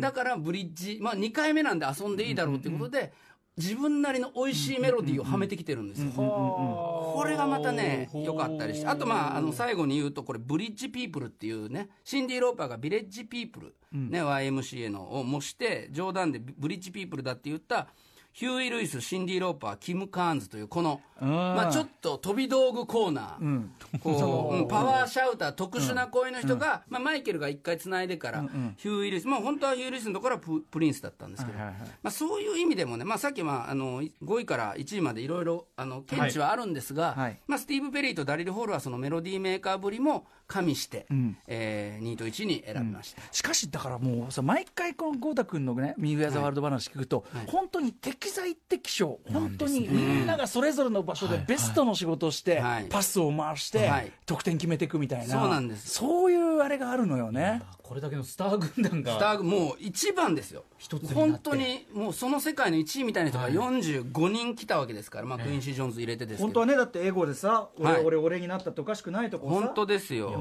[0.00, 3.12] だからブリッジまあ2回目なんで遊んでいいだろうっていうことで
[3.56, 6.10] 自分なりの美味しいメロディーをはめてきてるんですよ。
[6.12, 11.26] これがまたね、良かったりして、あとまあ、あの、最後に言うと、これ、ブリッジピープル。
[11.26, 17.88] っていうね、シンディ・ローパーがビレッジピープル、ね、YMCA のを模して、冗談でブリッジピープルだって言った
[18.36, 21.30] ヒューイ・ルイス、シンディ・ローパー、キム・カーンズという、この、うん。
[21.30, 23.68] まあ、ちょっと飛び道具コーナー、
[23.98, 24.60] こうう。
[24.66, 28.42] んパワーシャウター、特殊な声の人が、まあ、マイケルが一回つないでから、
[28.76, 31.88] ヒューイ・ルイス、まあ、本当はヒューイ・ルイスのところはププリンスだったんですけど、はいはいはい。
[32.02, 37.40] まあ、そういう意味でもね、まあ、さっき、まあ、あの5位から1位までいろいろあの見地はあるんですが、はい。
[37.46, 41.36] まあ、スティーブ・ペリーとダリル・ホールはそのメロディーメーカーぶりも加味して、ん。
[41.46, 43.22] えー2位と1位に選びました。
[43.32, 47.46] しかしだからもうさ毎回この豪太君のね「ミーウェア・ザ・ワールド」話聞くと、はい。
[47.46, 52.84] 本当に適材適所本当にみんながそれぞれの場所でベストの仕事をして、はい。
[52.88, 54.12] パスを回して、はい。
[54.26, 55.40] 得点決めていくみたいな。
[55.40, 55.90] そうなんです。
[55.90, 57.62] そういうあれがあるのよね。
[57.82, 59.12] これだけのスター軍団が。
[59.14, 60.64] スターもう一番ですよ。
[60.76, 61.14] 一つになって。
[61.14, 66.46] 本当にもうその世界の1位みたいな人が45人来たわけですから、まあ、クイーンシー・ジョーンズ入れてですけど。
[66.46, 68.04] 本当はねだって英語でさ「俺、はい。
[68.04, 69.54] 俺俺になったっておかしくないとこさ。
[69.54, 70.35] 本当ですよ、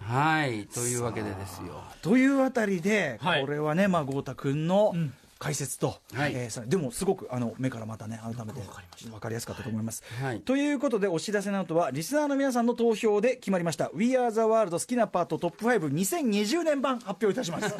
[0.00, 4.94] はいというわけでですよというあたりで、はいこれはね、まあ、豪太君の
[5.38, 8.60] 解説と、はいえーでもすごくあの目からまたね、改めて
[9.10, 10.02] 分かりやすかったと思います。
[10.22, 17.74] はいということで、お知らせなどは、リスナーの皆さんの投票で決まりました、We Are the World 好きなパートトップ52020年版発表いたします。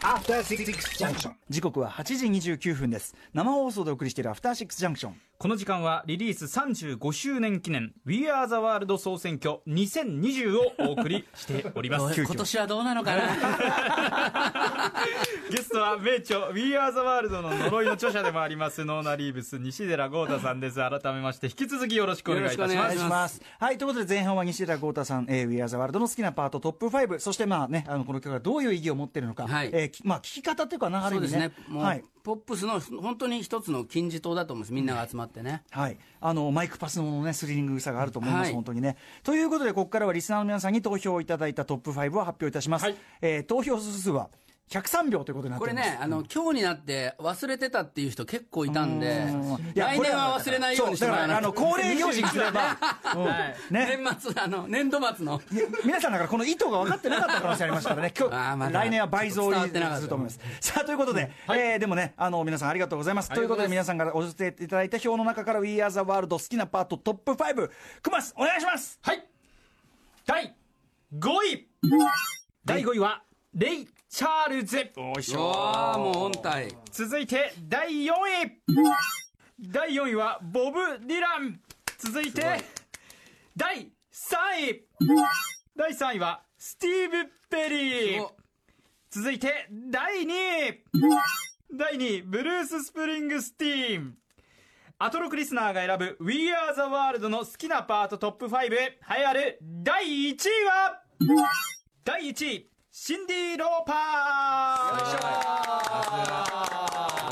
[0.00, 0.64] After Six
[0.98, 1.32] Junction.
[1.48, 3.14] 時刻は8時29分です。
[3.32, 5.14] 生放送でお送りしているアフターシックスジャンクション。
[5.36, 12.20] この時間はリリース35周年記念 We Are the World 総選挙2020をお送りしております。
[12.22, 14.92] 今年はどうなのかな？
[15.50, 20.76] ゲストは名著 We Are the World の呪いの著者でもありますノーナ・リーブス西寺豪太さんです。
[20.76, 23.42] 改めまして引き続きよろしくお願いいたしよろますしくお願いします。
[23.58, 29.70] はい、ということで前半は西田豪太さん、えー、We Are the World の好きなパートトップ5、そしてまあね、あのこの曲がどういう意義を持っているのか、はい。
[29.72, 31.32] えーきまあ聞き方というかな、ある意味ね。
[31.32, 31.66] そうですね。
[31.68, 32.04] もう、はい。
[32.24, 34.72] ポップスの本当に一つの金字塔だと思うんです。
[34.72, 38.96] みんなが集まってね、はい、あのマイクパスの、ね、スリリングさがあると思います、はい本当にね。
[39.22, 42.84] ということで、ここからはリスナーの皆さんに投票いただいたトップ5を発表いたします。
[42.84, 44.28] はいえー投票数は
[44.70, 45.60] 103票ということになって。
[45.60, 49.26] これね、あの今日になって忘れてたっていう人結構いたんで
[49.74, 52.76] 来年は忘れないようにしてそうだからあの恒例行事にすれば、
[53.70, 55.40] 年末あの年度末の。
[55.84, 60.40] 皆さんだからこの意図が分かってなかった可能性ありますからね、今日 来年は倍増にすると思います。
[60.60, 63.28] さあということで、えーでもね、あの皆さんありがとうございます。
[63.30, 67.70] ということで、皆さんからお寄せいただいた票の中から、We Are the World 好きなパートトップ5、
[68.02, 68.98] クマス、お願いします。
[69.02, 69.24] はい。
[70.26, 70.54] 第
[71.16, 71.68] 5位。
[72.64, 73.22] 第5位は
[73.54, 74.92] レイ・チャールズ。
[74.96, 76.72] おいしああもう本体。
[76.92, 78.14] 続いて第4位。
[79.58, 81.60] 第4位はボブ・ディラン。
[81.98, 82.62] 続いて
[83.56, 84.86] 第3位。
[85.74, 88.22] 第3位はスティーブ・ペリー。
[88.22, 88.36] お
[89.10, 90.84] 続いて第2位。
[91.76, 94.14] 第2位ブルース・スプリングスティーン。
[95.00, 101.02] アトロクリスナーが選ぶ We Are the World の好きなパートトップ5栄えある第1位は？
[102.04, 103.92] 第1位シンディ・ローパ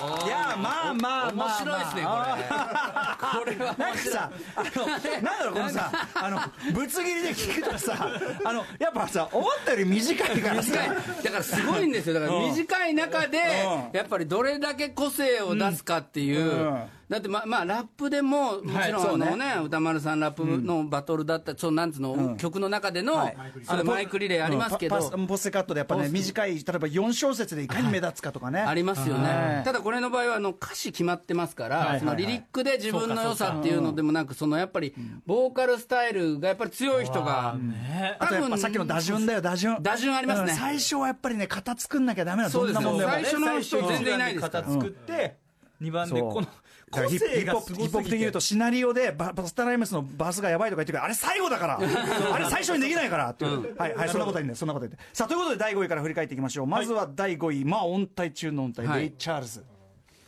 [0.03, 0.27] ー。
[0.27, 3.55] いやまあまあまあ、まあ、面白いですねこれ。
[3.55, 6.40] これはなんかさ、あの、なんだろう、このさ、あの、
[6.75, 8.11] ぶつ切りで聞くとさ、
[8.44, 10.72] あの、やっぱさ、思ったより短いからさ。
[10.72, 12.14] 短い、だからすごいんですよ。
[12.14, 13.96] だから短い中でうん。
[13.96, 19.37] やっぱりどれだけ個性を出すかっていう、うんだってままあラップでももちろん、そうね。
[19.37, 23.37] ね歌丸さんラップのバトルだった、そうなんつうの、曲の中での、はい。
[23.64, 28.61] それマイクリレーありますけど、パパスポステカットでやっぱね、短い、例えば4小節でいかに目立つかとかね。
[28.61, 29.62] ありますよね、はい。
[29.62, 32.01] ただこれの場合はあの歌詞決まってますから、はいはいはい。
[32.01, 34.94] そのリリックで自分の良さっていうのでもなく、そのやっぱり
[35.27, 38.16] ボーカルスタイルがやっぱり強い人が、ね。
[38.20, 39.77] あとやっぱさっきの打順だよ、打順。
[39.83, 40.53] 打順ありますね。
[40.53, 40.57] うん。
[40.57, 42.64] 最初はやっぱりね、型作んなきゃダメなんでも。
[43.03, 44.62] 最初の人全然いないですから。
[44.62, 45.37] 型作って
[45.83, 46.33] 2番でそう。
[46.33, 46.46] この
[46.92, 51.02] 個性ヒップホップ的に言うとシナリオでババスタライムスのバスがやばいとか言ってくる。
[51.02, 51.78] あれ最後だから。
[51.81, 55.02] あれ最初にできないからっていう、はいはいそんなこと言ってそんなこと言って。
[55.12, 56.66] さあということで第5位から振り返っていきましょう。
[56.66, 59.00] まずは第5位まあ音体中の音体、はい。
[59.00, 59.64] レイ・チャールズ。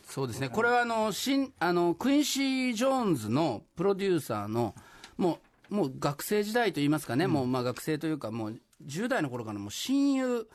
[0.09, 4.75] そうですね、これはあの新あのクインシー・ジョーンズのプロデューサーの、
[5.17, 10.47] もうもう学生時代といいますかね、もうまあ学生というか、もう10代の頃からもう親友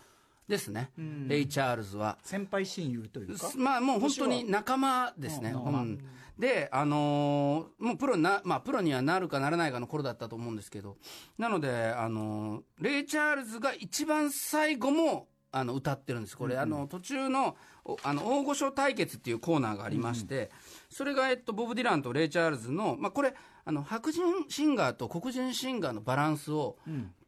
[0.50, 0.92] ですね、
[1.28, 2.18] レイ・チャールズは。
[2.24, 3.52] 先輩親友というか？
[3.56, 5.52] まあもう本当に仲間ですね。
[5.56, 6.00] うん。
[6.38, 10.98] で、あのーもうプロにな、まあプロにはなるかならないかの頃だったと思うんですけど、
[11.38, 16.38] なので、あのーレイ・チャールズが一番最後も、あの、歌ってるんです。
[16.38, 20.52] これ、あの、途中の、おあの、大御所対決っていうコーナーがありまして、
[20.90, 23.34] それが、えっと、ボブ・ディランとレイ・チャールズの、まあこれ、
[23.66, 26.78] あの、白人シンガーと黒人シンガーのバランスを、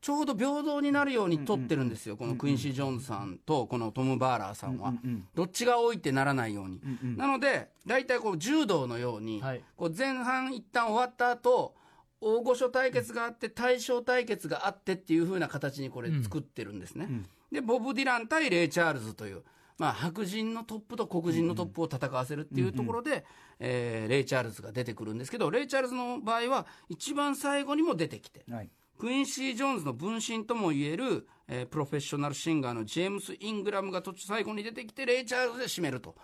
[0.02, 4.94] ちょうど平等になるように取ってるんですよ、このクインシー・ジョーンズさんとこのトム・バーラーさんは、
[5.36, 6.82] どっちが多いってならないように、
[7.18, 9.64] なので、大体こう柔道のように、はい。
[9.78, 11.76] こう前半一旦終わった後
[12.22, 17.08] 大御所対決があって、大将対決があってっていう風な形にこれ、作ってるんですね。
[17.52, 19.44] で、ボブ・ディラン対レイ・チャールズという、
[19.82, 23.26] まあ、白人のトップと黒人のトップを戦わせるっていうところで、
[23.60, 28.70] えーレイ・チャールズが出てくるんですけどレイ・チャールズの場合は一番最後にも出てきてはい。
[29.00, 36.16] クインシー・ジョーンズの分身ともいえる、えープロフェッショナルシンガーのジェームス・イングラムが途中最後に出てきてレイ・チャールズで締めると、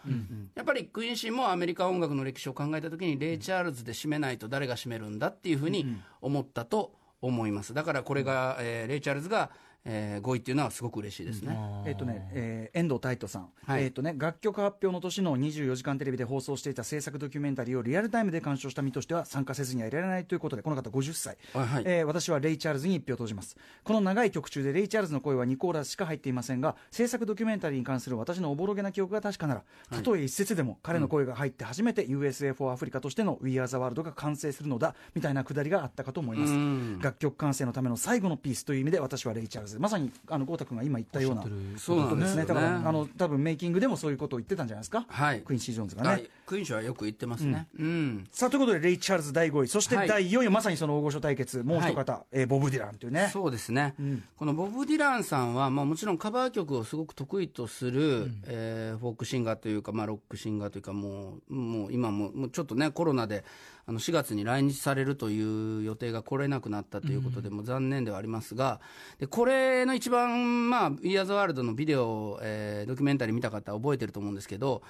[0.53, 7.73] やっぱりクインシーもアメリカ音楽の歴史を考えた時にレイ・チャールズで締めないと誰が締めるんだっていうふうに思ったと思います。
[7.73, 9.49] だからこれが、えーレイ・チャールズが、
[9.85, 13.83] えー5位っていうのはすごく嬉しいですね、えっとね、えー遠藤太斗さん、はい。
[13.83, 21.83] えっとね、楽曲発表の年の24時間テレビで放送していた制作ドキュメンタリーをリアルタイムで鑑賞した身としては参加せずにはいられないということでこの方50歳、はいはい。
[21.85, 23.55] えー私はレイ・チャールズに1票投じます。
[23.83, 36.53] この長い曲中でレイ・チャールズの声は2コーラスしか入っていませんが制作ドキュメンタリーに関する私のおぼろげな記憶が確かならたとえ一節でも彼の声が入って初めて USA for アフリカとしての We Are the World が完成するのだみたいなくだりがあったかと思います。
[36.53, 36.99] うん。
[36.99, 41.43] 楽曲完成のための最後のピースという意味で私はレイ・チャールズまさにあの豪太君が今言ったような
[41.77, 42.45] そうなんですよね。
[42.45, 45.41] だからあの多分メイキングでもそういうことを言ってたんじゃないですか、はい。
[45.41, 46.09] クインシー・ジョーンズがね。
[46.09, 47.67] はい、クインシーはよく言ってますね。
[47.79, 48.27] うん。
[48.31, 49.67] さあということでレイ・チャールズ第5位。
[49.67, 50.07] そしてはい。
[50.07, 51.63] 第4位はまさにその大御所対決。
[51.63, 53.29] もう一方、えーボブ・ディランというね。
[53.33, 53.93] そうですね、
[54.37, 63.43] このボブ・ディランさんは、まあ、もちろんカバー曲をすごく得意とする、えーフォークシンガーというか、まあ、ロックシンガーというか、もうもう今も、もうちょっとね、コロナで
[63.89, 68.81] あの4月に来日されるという予定が来れなくなったということで、もう残念ではありますが、
[69.17, 74.83] でこれの一番、まあ、We Are the World のビデオ、えードキュメンタリー見た方は覚えてると思うんですけど、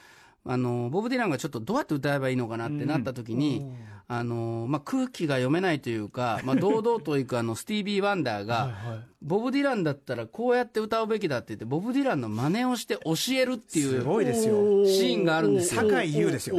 [0.45, 3.65] あのボブ・ディランがちょっとどうやって歌えばいいのかなってなった時に、
[4.08, 15.82] あのまあ、空気が読めないというか、まあ、 堂々といくあのスティービー・ワンダーが、ボブ・ディランだったらこうやって歌うべきだって言って、ボブ・ディランの真似をして教えるっていうすごいですよシーンがあるんですよ。
[15.82, 16.56] 酒井優ですよ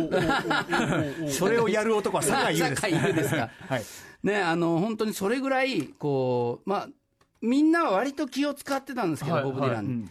[1.31, 3.83] それをやる男は酒井優です酒井優ですかはい
[4.23, 6.89] ね、あの本当にそれぐらいこう、まあ、
[7.41, 10.09] みんなは割と気を使ってたんですけど、はいボブ・ディランに。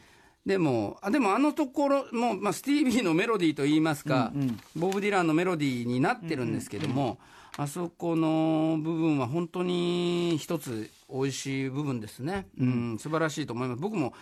[0.47, 4.31] でもあでもあのところも、まあ、スティービーのメロディーといいますか、
[4.77, 7.19] ボブ・ディランのメロディーになってるんですけども、
[7.57, 13.81] あそこの部分は本当に一つ美味しい部分ですね、うん、素晴らしいと思います。
[13.81, 14.13] 僕も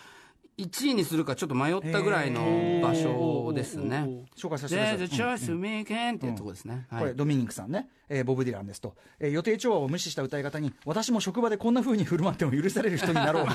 [0.58, 2.40] 1位にするかちょっと迷ったぐらいの
[2.82, 4.24] 場所ですね。
[4.36, 6.86] 紹介させてくだ There's さ a い、choice to make and っていうところですね。
[6.90, 13.52] はいこれドミニクさんね、えーボブ・ディランですと、えー予定調和を無視した歌い方に私も職場でこんな風に振る舞っても許される人になろうと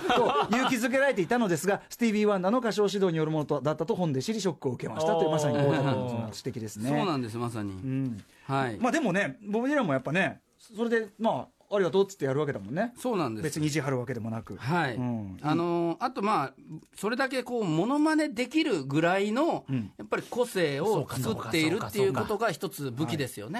[0.55, 6.89] 勇気づけられていたのですがスティービー・ワンダーの歌唱指導によるものとだったと本で知りショックを受けましたというまさに大田君の指摘ですね。
[6.89, 7.71] そうなんです、まさに。
[7.71, 8.77] うんはい。
[8.79, 12.93] まあでもねボブ・ディランもやっぱねそれでまあありがとうっつってやるわけだもんね。
[12.97, 13.43] そうなんです。
[13.43, 14.55] 別に意地張るわけでもなく。
[14.57, 15.37] はい、うん。
[15.41, 16.53] あのーあとまあ
[16.95, 19.65] それだけこうモノマネできるぐらいの、
[19.97, 23.59] やっぱり個性を作っているっていうことが一つ武器ですよね。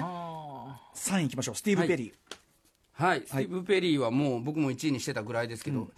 [0.94, 1.54] 3位いきましょう。
[1.54, 2.12] スティーブ・ペリー、
[2.92, 5.88] はい、スティーブ・ペリーはもう僕も1位にしてたぐらいですけど、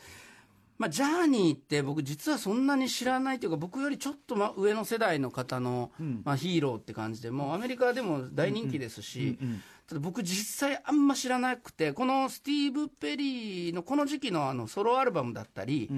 [0.79, 5.93] まあ、ジャーニーって僕実はそんなに知らないというか僕よりちょっとま上の世代の方の、
[6.25, 9.39] まあ、ヒーローって感じでもうアメリカでも大人気ですし、
[9.87, 15.91] ただ僕実際あんま知らなくてこのスティーブ・ペリーのこの時期のあのソロアルバムだったり、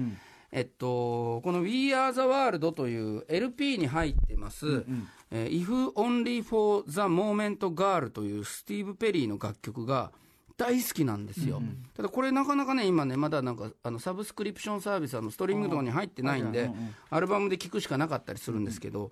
[0.51, 4.85] えっと、この「We Are the World」という LP に入ってます
[5.31, 10.11] 「えー If Only for the Moment Girl」というスティーブ・ペリーの楽曲が
[10.57, 11.61] 大好きなんですよ、
[11.95, 16.71] ただこれなかなかね今ねまだなんかあのサブスクリプションサービスあのストリーミングとかに入ってないんで
[17.11, 19.11] アルバムで聴くしかなかったりするんですけど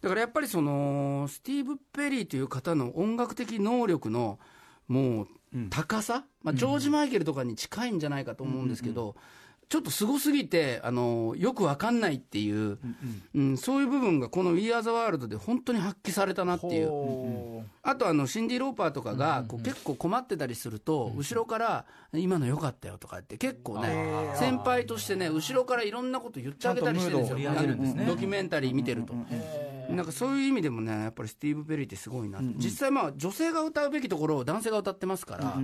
[0.00, 4.38] だからやっぱりそのスティーブ・ペリーという方の音楽的能力の
[4.88, 5.28] もう
[5.70, 9.16] 高さ、まあ、ジョージ・マイケルとかに近いんじゃないかと思うんですけど、
[9.68, 12.78] ちょっとすごすぎてあのよくわかんないっていう、
[13.34, 17.66] うんそういう部分がこの「We Are the World」で本当に発揮されたなっていう。
[17.82, 28.06] あとあのシンディ・ローパーとかがこう結構困ってたりすると後ろから「今の良かったよ」とかって結構ね先輩としてね後ろからいろんなこと言ってあげたりしてるんですよ。
[28.06, 29.14] ドキュメンタリー見てると
[29.88, 35.54] なんかそういう意味でもねやっぱりスティーブ・ペリーってすごいな実際まあ女性が歌うべきところを男性が歌ってますから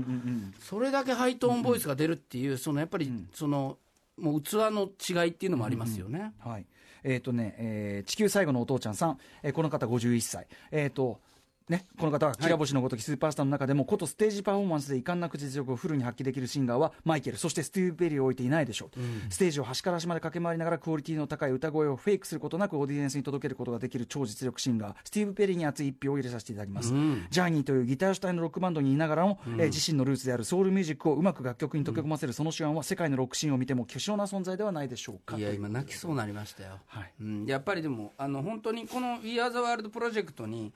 [0.60, 3.78] それだけハイトーンボイスが出るっていうそのやっぱりその
[4.18, 6.32] もう器の違いっていうのもありますよね。
[6.38, 6.66] はい。
[7.04, 11.20] えーとねえー地球最後のお父ちゃんさん、えーこの方51歳、えーと
[11.68, 26.88] ね、この方は、きら星のごときスーパースターの中でも、ことステージパフォーマンスで遺憾なく実力をフルに発揮できるシンガーはマイケル、そしてスティーブ・ペリーを置いていないでしょう、ステージを端から端まで駆け回りながら、クオリティの高い歌声をフェイクすることなく、オーディエンスに届けることができる超実力シンガー、スティーブ・ペリーに熱い一票を入れさせていただきます。
[26.88, 35.38] ジャーニーというギター主体のロックバンドにいながらも、えー自身のルーツであるソウルミュージックをうまく楽曲に溶け込ませるその手腕は、世界のロックシーンを見ても巨匠な存在ではないでしょうか。
[35.38, 37.12] いや今泣きそうになりましたよ、はい。
[37.20, 40.72] うん、やっぱりでもあの本当にこの「We Are the World」プロジェクトに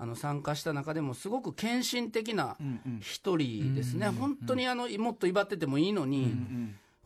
[0.00, 2.56] あの参加した中でもすごく献身的な
[3.00, 6.32] 一人ですね、本当にあのもっと威張っててもいいのに、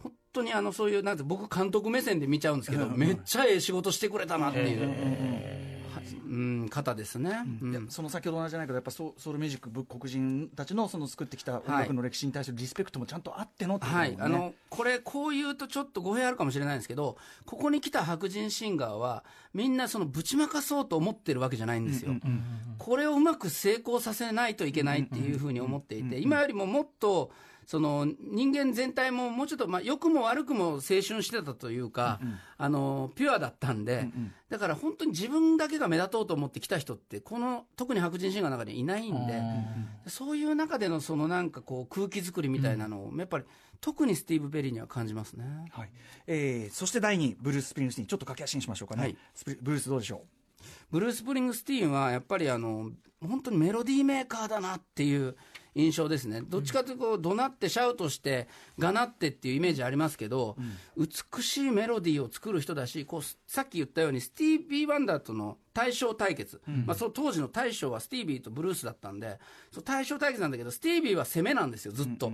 [0.03, 4.95] 本当にあのそういうなんて僕監督目線で見ちゃうんですけど、めっちゃええ仕事してくれたなっていう、は
[5.49, 5.52] い
[6.27, 7.45] うん、方ですね、
[7.89, 13.93] その先ほど同じじゃないけどやっぱソソウルミュージック仏黒人たちのその作ってきた音楽の歴史に対するリスペクトもちゃんとあってのってね。
[13.93, 19.25] はい、あのこれ、こう言うとちょっと語弊あるかもしれないんですけど、ここに来た白人シンガーは、
[19.55, 22.15] みんなそのぶちまかそうと思ってるわけじゃないんですよ。
[22.79, 27.31] これをうまく成功させないといけないっていうふうに思っていて、今よりももっと、
[27.67, 32.21] その人間全体ももうちょっと、まあ、良くも悪くも青春してたというか、
[32.59, 34.09] あのピュアだったんで、
[34.49, 39.43] だから本当に自分だけが目立とうと思って来た人って、この特に白人シンガーの中にいないんで、
[40.07, 43.45] そういう中でのそのなんかこう空気作りみたいなのを、やっぱり
[43.81, 45.45] 特にスティーブ・ペリーには感じますね。
[45.73, 45.91] はい。
[46.27, 49.17] えーそして第2位ブルース・スプリングスティーンちょっと駆け足にしましょうかね、はい。
[49.35, 50.23] スプリブルースどうでしょ
[50.91, 52.91] ブルース・スプリングスティーンはやっぱりあの
[53.21, 55.37] 本当にメロディーメーカーだなっていう
[55.75, 58.49] 印象ですね、どっちかというと怒鳴ってシャウトして、
[58.79, 60.57] がなってっていうイメージありますけど、
[60.97, 69.39] 美しいメロディーを作る人だし、こうさっき言ったように、スティービー・ワンダーとの対象対決、まあ、その当時の大将はスティービーとブルースだったんで、
[69.71, 72.33] その対象対決なんだけど、スティービーは攻めなんですよ、ずっと。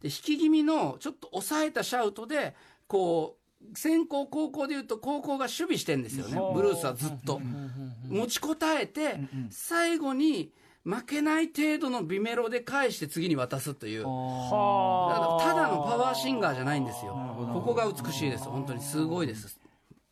[0.00, 2.54] で引き気味のちょっと抑えたシャウトで、
[2.86, 3.38] こ
[3.72, 7.40] う、先行、後攻でいうと、後攻が守備してんですよね、ブルースはずっと。
[8.08, 9.18] 持ちこたえて、
[9.50, 10.52] 最後に
[10.86, 17.12] 負けない程度の美メロで返して次に渡すという、ただのパワーシンガーじゃないんですよ、
[17.52, 18.80] ここが美しいです、本当に。
[18.80, 19.58] すごいです。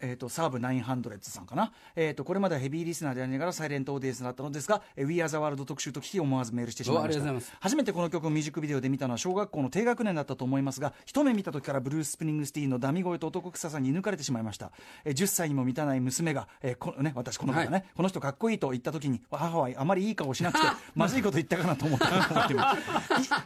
[0.01, 7.59] えー、とサーブ900さんかな、えー、とこれまではヘビーリスナーでありながらサイレントオーディエンスだったのですが「えー We Are the World」特集と聞き思わずメールしてしまいました。
[7.61, 14.71] 初めてこの曲をミュージックビデオで見たのは小学校の低学年だったと思いますが一目見た時からブルース・スプリングスティーンのダミ声と男臭さに射抜かれてしまいました、
[15.05, 17.85] えー10歳にも満たない娘が、えーこね、私この子がね、はい。
[17.95, 22.49] この人かっこいいと言った時に母はあまりいい顔しなくて まずいこと言ったかなと思った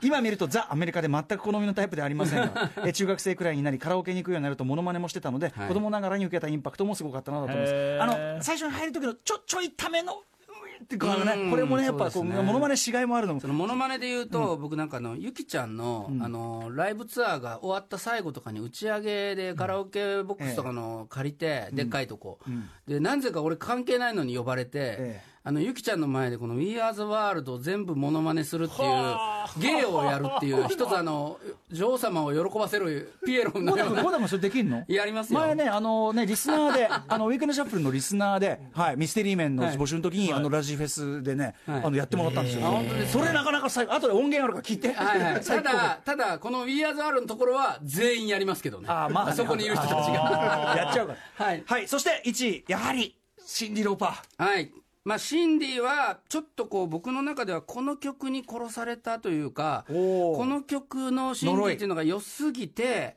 [0.00, 5.68] 今見るとザ・アメリカで全く好みのタイプではありませんが、えー中学生くらいになりカラオケに行くようになるとモノマネもしてたので、はい。
[5.68, 7.98] 子供ながらに受けたインパクトもすごかったなと思います。
[8.00, 12.76] あの最初に入る時のちょちょいためのっていうかねうんこれもねやっぱこうそうですね。
[12.76, 13.40] しがいもあるのも。
[13.40, 22.38] そのモノマネで言うと、僕なんかあのゆきちゃんの,、あのライブツアーが終わった最後とかに打ち上げでカラオケボックスとかの借りて、でっかいとこ、
[22.86, 29.16] でなぜか俺関係ないのに呼ばれて、ええあのゆきちゃんの前でこの「We Are the World」を全部モノマネするっていう
[29.58, 31.38] 芸をやるっていう 一つあの
[31.70, 34.02] 女王様を喜ばせるピエロのような。
[34.02, 34.84] 君ゴダ君それできんの？
[34.88, 35.40] やりますよ。
[35.40, 41.84] 前ね、あのね、リスナーで、 あの、ウィークエンドシャッフルのリスナーで、はい、ミステリーメンの募集の時に、あの、ラジフェスでね、はい。
[41.84, 42.66] あの、やってもらったんですよ。
[42.66, 44.92] あ本当ですそれなかなか最後、後で音源あるから聞いて。
[44.92, 50.74] はいはい、 ただ、ただ、この We Are the World のところは全員やりますけどね、あーまあねそこにいる人たちが。
[50.76, 51.44] やっちゃうから。
[51.46, 51.62] はい。
[51.66, 53.14] はい、そして1位、やはり、
[53.44, 54.44] シンディ・ローパー。
[54.44, 54.72] はい。
[55.08, 63.16] まあ、シンディは、ちょっとこう、僕の中ではこの曲に殺されたというか、この曲のシンディっていうのが良すぎて、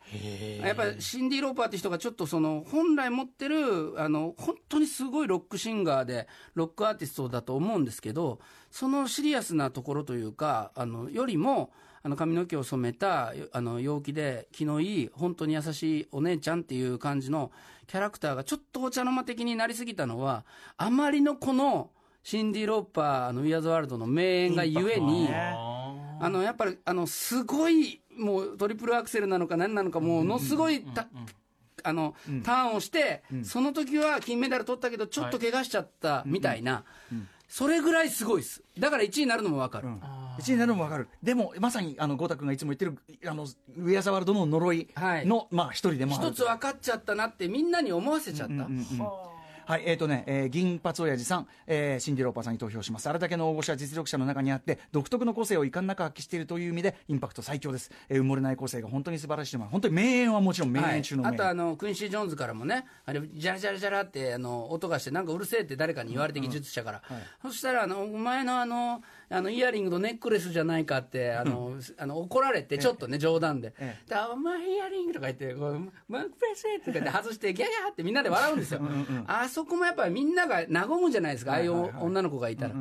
[0.64, 8.40] やっぱりシンディ・ローパーって人がちょっとその、本来持ってる、あの、本当にすごいロックシンガーで、ロックアーティストだと思うんですけど、
[8.70, 11.74] そのシリアスなところというか、あの、よりも、
[12.04, 17.52] あの髪の毛を染めたあの陽気で気のいい本当に優しいお姉ちゃんっていう感じの
[17.92, 20.46] キャラクターがちょっとお茶の間的になりすぎたのは
[20.78, 21.90] あまりのこの
[22.24, 31.10] シンディ・ローパーの「ウィアーズ・ワールド」の名演がゆえに、あのやっぱりあのすごいもうトリプルアクセルなのか何なのかものすごいた
[31.84, 32.16] あの
[32.46, 36.86] ターンをして、その時は金メダル取ったけどちょっと怪我しちゃったみたいな、
[37.50, 38.64] それぐらいすごいです。
[38.80, 39.90] だから1位になるのも分かる、
[40.42, 41.08] 1位になるのも分かる。
[41.22, 42.98] でも、まさに、あの、ゴータ君がいつも言ってる、
[43.30, 46.16] あの、ウィア・ザ・ワールドの呪いはいの、まあ、一人でも。
[46.16, 48.68] 一つ分かっちゃったなってみんなに思わせちゃった、
[49.72, 53.08] はい、えっ、とね、えー銀髪親父さん、えーシンディ・ローパーさんに投票します。
[53.08, 57.92] あれだけの大御所や実力者の中にあって、独特の個性を遺憾なく発揮しているという意味で、インパクト最強です。
[58.10, 61.36] えー埋もれない個性が本当に素晴らしいのは、本当に名演はもちろん名はい演中の名演。
[61.36, 67.02] あとあのクインシー・ジョーンズからもねあれジャラジャラジャラってあの音がしてなんかうるせえって誰かに言われて技術者から、
[67.42, 69.02] そしたらあのお前のあの
[69.32, 73.74] あのイヤリングとネックレスじゃないかってあの、あの怒られてちょっとね冗談で。
[73.80, 78.82] え「だお前イヤリング」とか言って「こうマックレス」とか言って外してギャギャーってみんなで笑うんですよ。
[79.28, 81.74] あそこもやっぱりみんなが和むじゃないですかああいう
[82.04, 82.76] 女の子がいたら、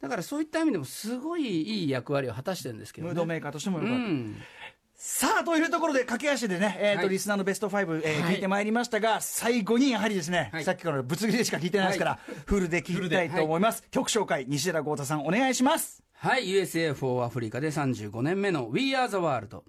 [0.00, 3.14] だからそういった意味でもすごいいい役割を果たしてるんですけどね。
[3.14, 4.04] ムードメーカーとしてもようかった。
[5.04, 7.08] んさあ、というところで、駆け足でね、えっ、と、はい。
[7.10, 8.34] リスナーのベスト5、えーはい。
[8.36, 10.64] 聞いてまいりましたが、最後にやはりですね、はい。
[10.64, 13.84] さっきからぶつ切りでしか聞いてないですから、フルで聞きたいと思います。
[13.90, 16.02] 曲紹介、西寺豪太さん、お願いします。
[16.14, 16.46] はい。
[16.46, 19.62] USA for アフリカで35年目の We Are the World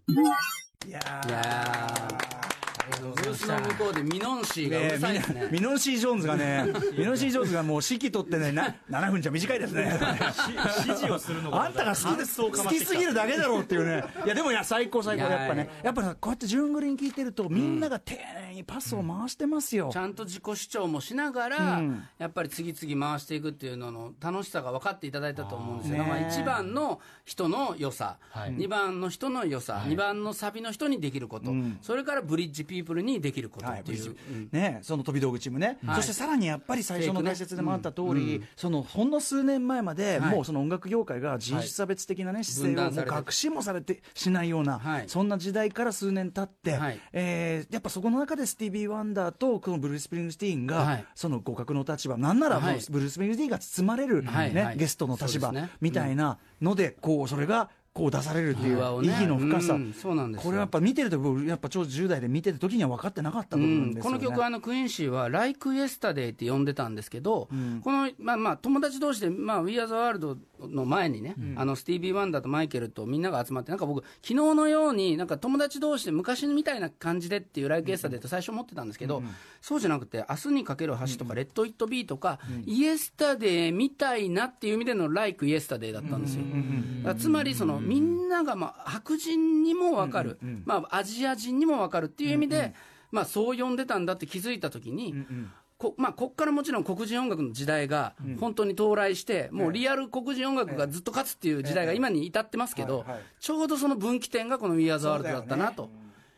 [0.88, 1.30] いやー。
[1.30, 2.45] いや
[3.02, 6.66] ブースの向こうでミノンシーがうるさいですねミノンシー・ジョーンズがね、
[6.98, 10.00] ミノンシー・ジョーンズがもう指揮取ってね、な7分じゃ短いですね。
[10.86, 14.04] 指示をするのが あんたが好きです好きすぎるだけだろうっていうね。
[14.26, 15.28] いや、でもいや、最高最高。
[15.28, 19.90] いややっぱね、やっぱさこうやって順繰りに聞いてると、みんなが丁寧にパスを回してますよ。
[19.92, 19.98] ち。
[19.98, 21.84] ゃんと自己主張もしながら、
[22.18, 26.10] やっぱり次々回していくっていうのの楽しさが分かっていただいたと思うんですよ、ね。
[26.10, 28.54] まあ、1番の人の良さ、はい。
[28.56, 31.52] 2番の人の良さ、2番のサビの人にできること、
[31.82, 34.16] それからブリッジピープルにできることはいっていう、
[34.52, 35.96] ね、その飛び道具チームね、はい。
[35.98, 40.36] そしてさらにやっぱり最初の解説でもあった通り、そのほんの数年前まで、はい。
[40.36, 45.04] もうその音楽業界が人種差別的な、ね姿勢をもう隠しもされてしないような、はい。
[45.08, 47.00] そんな時代から数年経って、はい。
[47.14, 51.06] えーやっぱそこの中でスティービー・ワンダーとこのブルース・スプリングスティーンが、はい。
[51.16, 64.18] その互角の立場、なんならブルース・スプリングスティーンが包まれる、ねゲストの立場みたいなので、こうそれがこう出されるっていう意義の深さ、うんそうなんこれはやっぱ見てると、僕やっぱちょうど10代で見てる時には分かってなかった部分ですよね。
[64.18, 67.48] この曲はあのクイーンシーは「Like Yesterday」って呼んでたんですけど、
[67.84, 79.22] この、まあ、まあ友達同士で、まあ、We Are the World の前にね、あのスティービー・ワンダーとマイケルとみんなが集まって、なんか僕、昨日のように、なんか友達同士で昔みたいな感じでっていう「Like Yesterday」って最初思ってたんですけど、
[79.62, 86.44] そうじゃなくて、明日にかける橋とか、レッド・イット・ビーとか、イエスタデーみたいなっていう意味での「Like Yesterday」だったんですよ。
[87.18, 92.74] つまりその、みんなが、まあ、白人にも分かる、まあ、アジア人にも分かるっていう意味で、
[93.12, 95.14] まあ、そう呼んでたんだって気づいたときに、
[95.92, 103.06] こまあ、こっからもちろん黒人音楽の時代が本当に到来して、もうリアル黒人音楽がずっと勝つっていう時代が今に至ってますけど、
[103.40, 105.90] ちょうどその分岐点がこの We Are the World だったなと。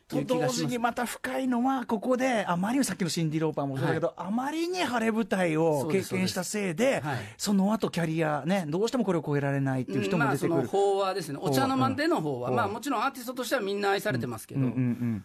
[0.07, 7.17] と同時にまた深いのは、ここで、あまりにさっきのシンディ・ローパーもそうだけど、あまりに晴れ舞台を経験したせいで、はい。
[7.37, 10.67] その後キャリア、ね、どうしてもこれを超えられないっていう人まあ、も出てくる。
[10.67, 12.53] その法話ですね、お茶の間での法話、う。
[12.53, 14.61] んまあ、もちろんアーティストとしてはみんな愛されてますけど、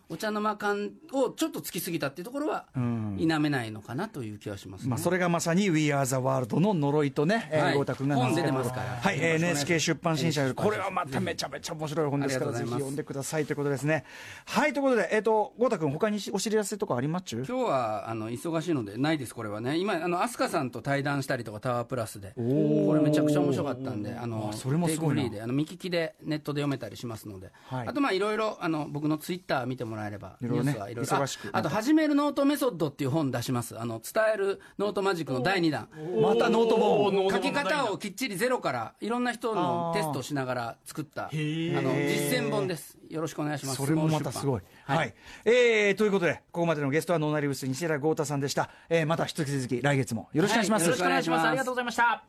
[0.08, 4.90] お茶の間感をちょっとつきすぎたっていうところは、否めないのかなという気はしますね。
[4.90, 8.82] まあ、それがまさに We Are the World の呪いとね、えーはい豪太君が本出てますから。
[9.00, 14.04] はい、えー NHK 出版新書より、これはまためちゃめちゃ面白い本ですから、ぜひ読んでくださいということですね。
[14.46, 17.24] はい、ということで、えっ、と、郷太君、他にお知らせとかあります？
[17.24, 25.22] ちゅう今日はあの忙しいのでないです、これはね、今、あの ASKAさんと対談したりとか、タワープラスで、これめちゃくちゃ面白かったんで、あのあそれもすごいな。
[25.22, 27.88] Take Free であの見聞きでネットで読めたりしますので、はい。
[27.88, 30.72] あとまあいろいろあの僕のツイッター見てもらえれば、いろいろね。
[30.72, 31.48] ニュースはいろいろ忙しく。
[31.52, 35.88] ああと、始めるノートメソッドっていう本出します、あの伝わるノートマジックの第2弾。
[36.20, 37.30] またノート本。
[37.30, 42.98] 書き方をきっちりゼロからいろんな人のテストをしながら作ったあの実践本です。
[43.08, 43.76] よろしくお願いします。
[43.76, 44.61] それもまたすごい。
[44.84, 45.14] はいはい。
[45.44, 48.70] えーということで、ここまでのゲストはノーナ・リーヴス西寺郷太さんでした。
[48.88, 50.82] えーまた引き続き来月もよろしくお願いします。
[50.82, 52.24] はいよろしくお願いしますありがとうございました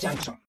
[0.00, 0.34] Junction.